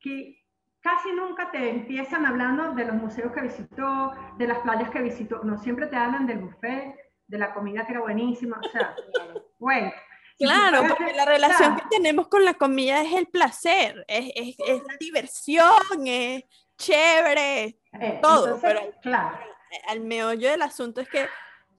[0.00, 0.44] que
[0.80, 5.42] casi nunca te empiezan hablando de los museos que visitó, de las playas que visitó,
[5.42, 6.94] no siempre te hablan del buffet,
[7.26, 8.94] de la comida que era buenísima, o sea,
[9.58, 9.92] bueno.
[10.36, 14.82] Claro, porque la relación que tenemos con la comida es el placer, es, es, es
[14.82, 16.44] la diversión, es
[16.76, 19.38] chévere, eh, todo, pero claro.
[19.86, 21.28] al meollo del asunto es que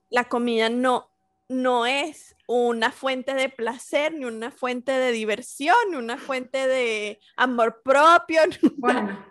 [0.09, 1.14] la comida no,
[1.47, 7.19] no es una fuente de placer, ni una fuente de diversión, ni una fuente de
[7.37, 8.41] amor propio.
[8.77, 9.23] Bueno,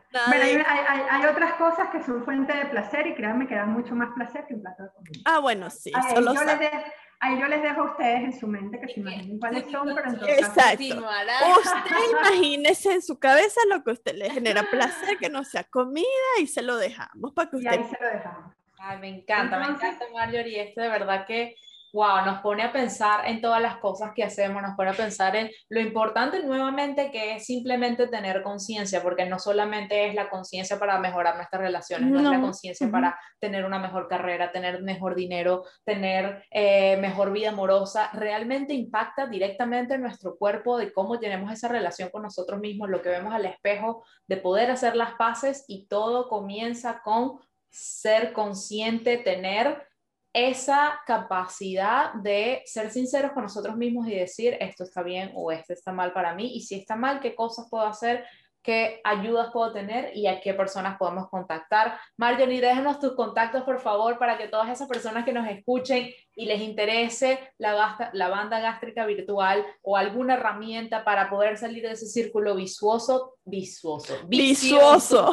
[1.11, 4.45] hay, otras cosas que son fuente de placer y créanme que dan mucho más placer
[4.47, 5.23] que un plato de comida.
[5.25, 5.91] Ah, bueno, sí.
[5.93, 6.71] Ahí, yo les
[7.19, 10.09] ahí yo les dejo a ustedes en su mente que se imaginen cuáles son, pero
[10.09, 10.39] entonces...
[10.39, 10.85] Exacto.
[10.85, 15.65] Usted imagínese en su cabeza lo que a usted le genera placer, que no sea
[15.65, 16.07] comida
[16.39, 17.73] y se lo dejamos para que usted...
[17.73, 18.55] Y ahí se lo dejamos.
[18.79, 21.57] Ay, me encanta, me encanta Marjorie, esto de verdad que
[21.95, 25.37] wow, nos pone a pensar en todas las cosas que hacemos, nos pone a pensar
[25.37, 30.77] en lo importante nuevamente que es simplemente tener conciencia, porque no solamente es la conciencia
[30.77, 35.15] para mejorar nuestras relaciones, no, es la conciencia para tener una mejor carrera, tener mejor
[35.15, 41.53] dinero, tener eh, mejor vida amorosa, realmente impacta directamente en nuestro cuerpo de cómo tenemos
[41.53, 45.65] esa relación con nosotros mismos, lo que vemos al espejo, de poder hacer las paces
[45.69, 47.39] y todo comienza con
[47.71, 49.94] ser consciente, tener
[50.35, 55.73] esa capacidad de ser sinceros con nosotros mismos y decir esto está bien o esto
[55.73, 58.27] está mal para mí y si está mal, qué cosas puedo hacer,
[58.61, 62.01] qué ayudas puedo tener y a qué personas podemos contactar.
[62.17, 66.47] Marjorie, déjenos tus contactos, por favor, para que todas esas personas que nos escuchen y
[66.47, 67.97] les interese la,
[68.29, 75.33] banda gástrica virtual o alguna herramienta para poder salir de ese círculo visuoso, visuoso, visuoso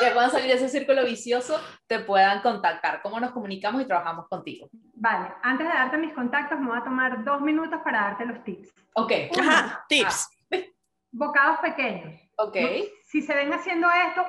[0.00, 3.00] que puedan salir de ese círculo vicioso, te puedan contactar.
[3.02, 4.68] ¿Cómo nos comunicamos y trabajamos contigo?
[4.94, 8.44] Vale, antes de darte mis contactos, me voy a tomar dos minutos para darte los
[8.44, 8.72] tips.
[8.94, 9.12] Ok.
[9.38, 10.28] Ajá, tips.
[10.52, 10.56] Ah.
[11.10, 12.20] Bocados pequeños.
[12.36, 12.56] Ok.
[13.06, 14.24] Si se ven haciendo esto,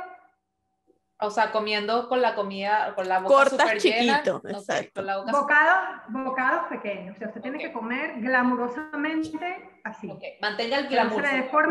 [1.21, 4.57] o sea, comiendo con la comida, con la boca super chiquito, llena.
[4.57, 5.03] exacto.
[5.31, 7.15] bocados, bocados pequeños.
[7.15, 10.09] O sea, usted tiene que comer glamurosamente así.
[10.09, 10.37] Okay.
[10.41, 11.21] Mantenga el glamour.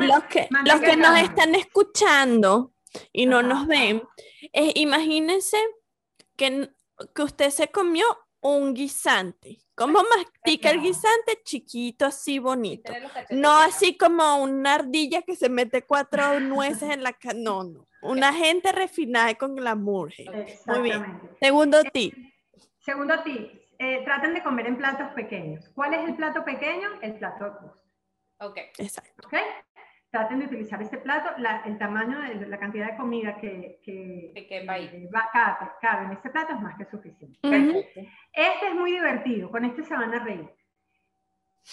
[0.02, 2.72] Los que, los que nos están escuchando,
[3.12, 4.02] y no nos ven,
[4.52, 5.58] imagínense
[6.36, 6.70] que,
[7.14, 8.06] que usted se comió
[8.40, 9.58] un guisante.
[9.74, 11.40] ¿Cómo mastica el guisante?
[11.44, 12.92] Chiquito, así bonito.
[13.30, 17.38] No así como una ardilla que se mete cuatro nueces en la cara.
[17.38, 17.86] No, no.
[18.02, 20.12] Una gente refinada con glamour.
[20.66, 21.20] Muy bien.
[21.40, 22.14] Segundo tip.
[22.80, 23.52] Segundo tip.
[23.78, 25.68] Eh, traten de comer en platos pequeños.
[25.74, 26.88] ¿Cuál es el plato pequeño?
[27.00, 27.50] El plato de
[28.40, 28.56] Ok.
[28.78, 29.26] Exacto.
[29.26, 29.34] ¿Ok?
[30.10, 31.30] Traten de utilizar este plato,
[31.64, 35.30] el tamaño de la cantidad de comida que, que, que va,
[35.80, 37.38] cabe, en este plato es más que suficiente.
[38.32, 40.48] Este es muy divertido, con este se van a reír.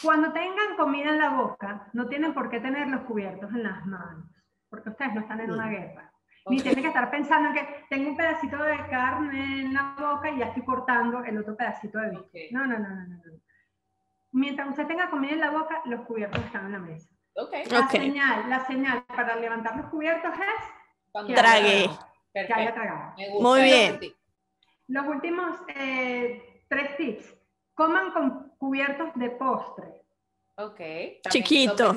[0.01, 3.85] Cuando tengan comida en la boca, no tienen por qué tener los cubiertos en las
[3.85, 4.25] manos,
[4.69, 6.11] porque ustedes no están en una guerra.
[6.47, 10.29] Ni tienen que estar pensando en que tengo un pedacito de carne en la boca
[10.29, 12.51] y ya estoy cortando el otro pedacito de bistec.
[12.51, 13.21] No, no, no, no, no.
[14.33, 17.14] Mientras usted tenga comida en la boca, los cubiertos están en la mesa.
[17.37, 17.65] Okay.
[17.65, 21.89] La, Señal, la señal para levantar los cubiertos es que trague.
[22.33, 23.13] Que haya tragado.
[23.41, 23.99] Muy bien.
[24.87, 27.35] Los últimos eh, tres tips.
[27.73, 30.05] Coman con cubiertos de postre.
[30.57, 30.79] Ok.
[31.29, 31.93] Chiquito.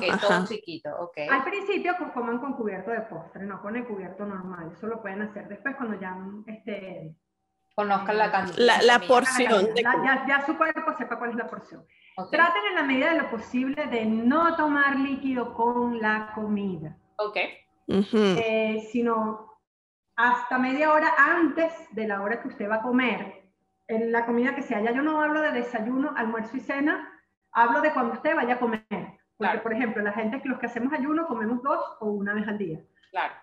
[0.47, 1.29] chiquito, okay.
[1.29, 4.73] Al principio pues, coman con cubierto de postre, no con el cubierto normal.
[4.73, 6.17] Eso lo pueden hacer después cuando ya
[6.47, 7.15] este,
[7.79, 8.57] conozcan la cantidad.
[8.57, 9.69] La, la porción.
[9.75, 11.85] ya, ya, su cuerpo sepa cuál es la porción.
[12.29, 16.97] Traten en la medida de lo posible de no tomar líquido con la comida.
[17.17, 17.37] Ok.
[17.87, 19.57] Eh, sino
[20.17, 23.43] hasta media hora antes de la hora que usted va a comer.
[23.87, 24.81] En la comida que sea.
[24.81, 27.09] Ya yo no hablo de desayuno, almuerzo y cena.
[27.53, 28.83] Hablo de cuando usted vaya a comer.
[29.37, 32.45] Porque, por ejemplo, la gente que los que hacemos ayuno comemos dos o una vez
[32.45, 32.79] al día.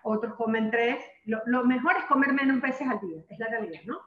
[0.03, 1.03] otros comen tres.
[1.25, 3.99] Lo, lo, mejor es comer menos veces al día, es la realidad, ¿no?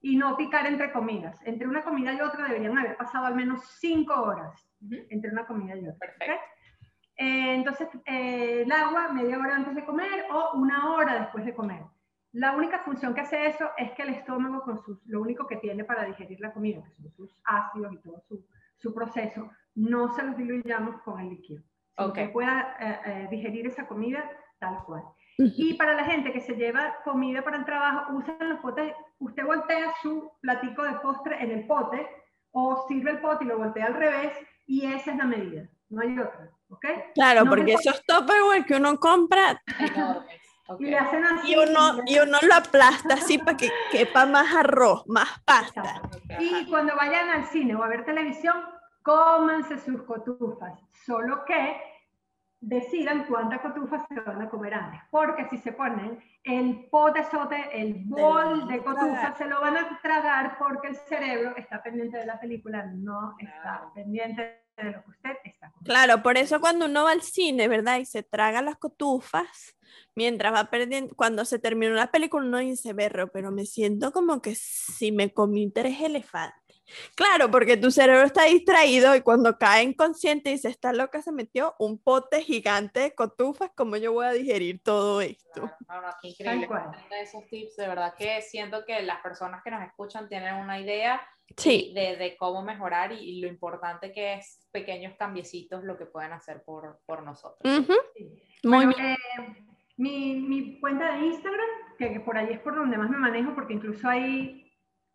[0.00, 1.38] Y no picar entre comidas.
[1.44, 4.68] Entre una comida y otra deberían haber pasado al menos cinco horas
[5.10, 5.98] entre una comida y otra.
[5.98, 6.44] Perfecto.
[7.16, 11.52] Eh, entonces, eh, el agua media hora antes de comer o una hora después de
[11.52, 11.82] comer.
[12.30, 15.56] La única función que hace eso es que el estómago, con sus, lo único que
[15.56, 18.46] tiene para digerir la comida, que son sus ácidos y todo su,
[18.76, 21.62] su proceso, no se los diluyamos con el líquido.
[22.14, 24.30] que pueda eh, digerir esa comida
[24.60, 25.02] tal cual.
[25.38, 29.44] Y para la gente que se lleva comida para el trabajo, usan los potes, usted
[29.44, 32.08] voltea su platico de postre en el pote
[32.50, 34.32] o sirve el pote y lo voltea al revés
[34.66, 36.50] y esa es la medida, no hay otra.
[37.14, 39.62] Claro, porque esos Tupperware que uno compra
[41.46, 46.02] y, uno, y uno lo aplasta así para que quepa más arroz, más pasta.
[46.38, 48.56] Y cuando vayan al cine o a ver televisión,
[49.02, 51.80] cómanse sus cotufas, solo que
[52.60, 57.70] decidan cuántas cotufas se van a comer antes, porque si se ponen el pote sote,
[57.72, 62.26] el bol de cotufas, se lo van a tragar porque el cerebro está pendiente de
[62.26, 67.04] la película, no está pendiente de lo que usted está Claro, por eso cuando uno
[67.04, 67.98] va al cine, ¿verdad?
[67.98, 69.76] Y se traga las cotufas,
[70.14, 74.42] mientras va perdiendo, cuando se terminó la película uno dice, berro, pero me siento como
[74.42, 76.67] que si me comí tres elefantes.
[77.14, 81.32] Claro, porque tu cerebro está distraído y cuando cae inconsciente y dice, está loca, se
[81.32, 85.70] metió un pote gigante de cotufas, ¿cómo yo voy a digerir todo esto?
[85.88, 86.68] No, no, qué increíble.
[87.20, 91.20] esos tips, de verdad que siento que las personas que nos escuchan tienen una idea
[91.56, 91.92] sí.
[91.94, 96.62] de, de, cómo mejorar y, lo importante que es pequeños cambiecitos lo que pueden hacer
[96.62, 97.60] por, por nosotros.
[98.62, 99.06] Muy bien.
[99.06, 99.16] Eh,
[99.96, 101.66] mi, mi, cuenta de Instagram,
[101.98, 104.67] que, por ahí es por donde más me manejo, porque incluso ahí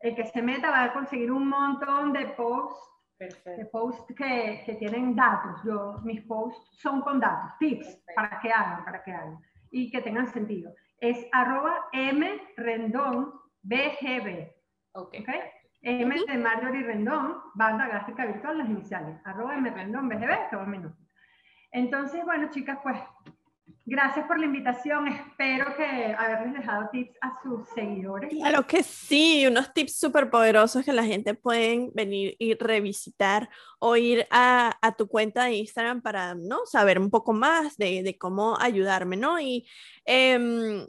[0.03, 2.89] el que se meta va a conseguir un montón de posts,
[3.19, 5.61] de posts que, que, tienen datos.
[5.63, 9.39] Yo, mis posts son con datos, tips para que hagan, para que hagan
[9.71, 10.73] y que tengan sentido.
[10.99, 13.31] Es arroba mrendonbgb.
[14.95, 15.15] Ok.
[15.21, 15.39] ¿okay?
[15.85, 20.95] M de Marjorie Rendón, banda gástrica virtual, las iniciales, arroba M Rendón, BGB, todo minuto.
[21.71, 22.97] Entonces, bueno, chicas, pues,
[23.85, 25.07] gracias por la invitación.
[25.07, 28.29] Espero que haberles dejado tips a sus seguidores.
[28.29, 33.95] Claro que sí, unos tips súper poderosos que la gente puede venir y revisitar o
[33.95, 36.65] ir a, tu cuenta de Instagram para, ¿no?
[36.65, 39.39] Saber un poco más de, cómo ayudarme, ¿no?
[39.39, 39.67] Y
[40.05, 40.87] eh,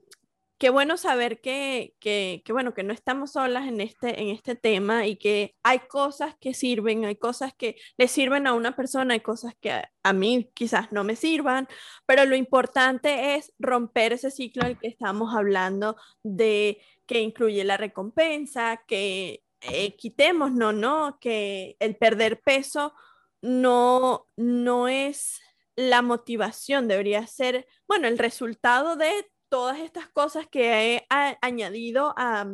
[0.58, 4.54] qué bueno saber que, que, que, bueno, que no estamos solas en este, en este
[4.54, 9.14] tema y que hay cosas que sirven, hay cosas que le sirven a una persona,
[9.14, 11.68] hay cosas que a, mí quizás no me sirvan,
[12.06, 17.76] pero lo importante es romper ese ciclo del que estamos hablando de que incluye la
[17.76, 22.94] recompensa, que eh, quitemos, no, no, que el perder peso
[23.42, 25.40] no, no es
[25.76, 31.06] la motivación, debería ser, bueno, el resultado de todas estas cosas que he
[31.40, 32.44] añadido a,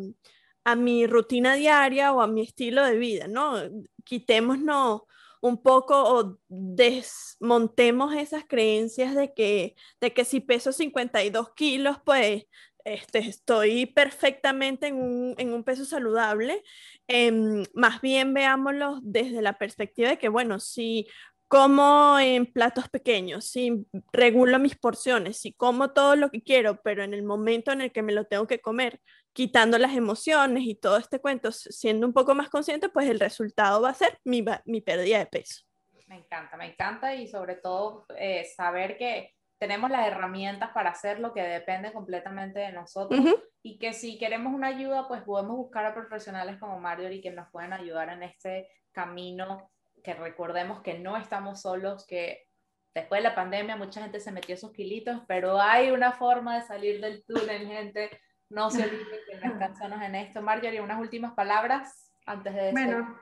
[0.64, 3.54] a, mi rutina diaria o a mi estilo de vida, ¿no?
[4.04, 5.04] Quitémonos
[5.40, 12.44] un poco o desmontemos esas creencias de que, de que si peso 52 kilos, pues
[12.84, 16.62] este, estoy perfectamente en un, en un peso saludable.
[17.08, 21.06] Em, más bien veámoslo desde la perspectiva de que, bueno, si
[21.50, 27.02] como en platos pequeños, si regulo mis porciones, si como todo lo que quiero, pero
[27.02, 29.00] en el momento en el que me lo tengo que comer,
[29.32, 33.82] quitando las emociones y todo este cuento, siendo un poco más consciente, pues el resultado
[33.82, 35.64] va a ser mi, mi pérdida de peso.
[36.06, 41.34] Me encanta, me encanta y sobre todo eh, saber que tenemos las herramientas para hacerlo
[41.34, 43.20] que depende completamente de nosotros
[43.60, 47.32] y que si queremos una ayuda, pues podemos buscar a profesionales como Mario y que
[47.32, 49.68] nos pueden ayudar en este camino
[50.02, 52.46] que recordemos que no estamos solos, que
[52.94, 56.62] después de la pandemia mucha gente se metió sus kilitos, pero hay una forma de
[56.62, 58.20] salir del túnel, gente.
[58.48, 60.42] No se olviden que no en esto.
[60.42, 63.18] Marjorie, unas últimas palabras antes de Bueno,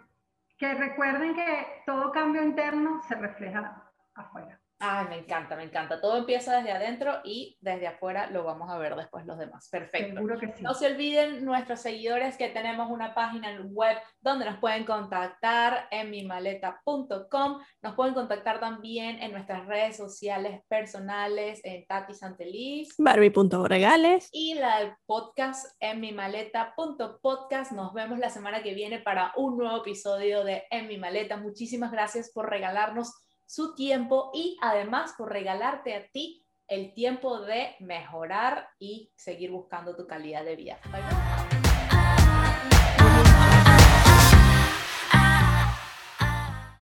[0.56, 4.57] que recuerden que todo cambio interno se refleja afuera.
[4.80, 6.00] Ay, me encanta, me encanta.
[6.00, 9.68] Todo empieza desde adentro y desde afuera lo vamos a ver después los demás.
[9.70, 10.20] Perfecto.
[10.60, 15.88] No se olviden nuestros seguidores que tenemos una página en web donde nos pueden contactar
[15.90, 17.60] en mimaleta.com.
[17.82, 22.94] Nos pueden contactar también en nuestras redes sociales personales en Tati Santeliz.
[22.98, 24.28] Barbie.regales.
[24.30, 27.72] Y la del podcast en mimaleta.podcast.
[27.72, 31.36] Nos vemos la semana que viene para un nuevo episodio de En mi maleta.
[31.36, 37.76] Muchísimas gracias por regalarnos su tiempo y además por regalarte a ti el tiempo de
[37.80, 40.78] mejorar y seguir buscando tu calidad de vida.
[40.92, 41.17] Bye, bye.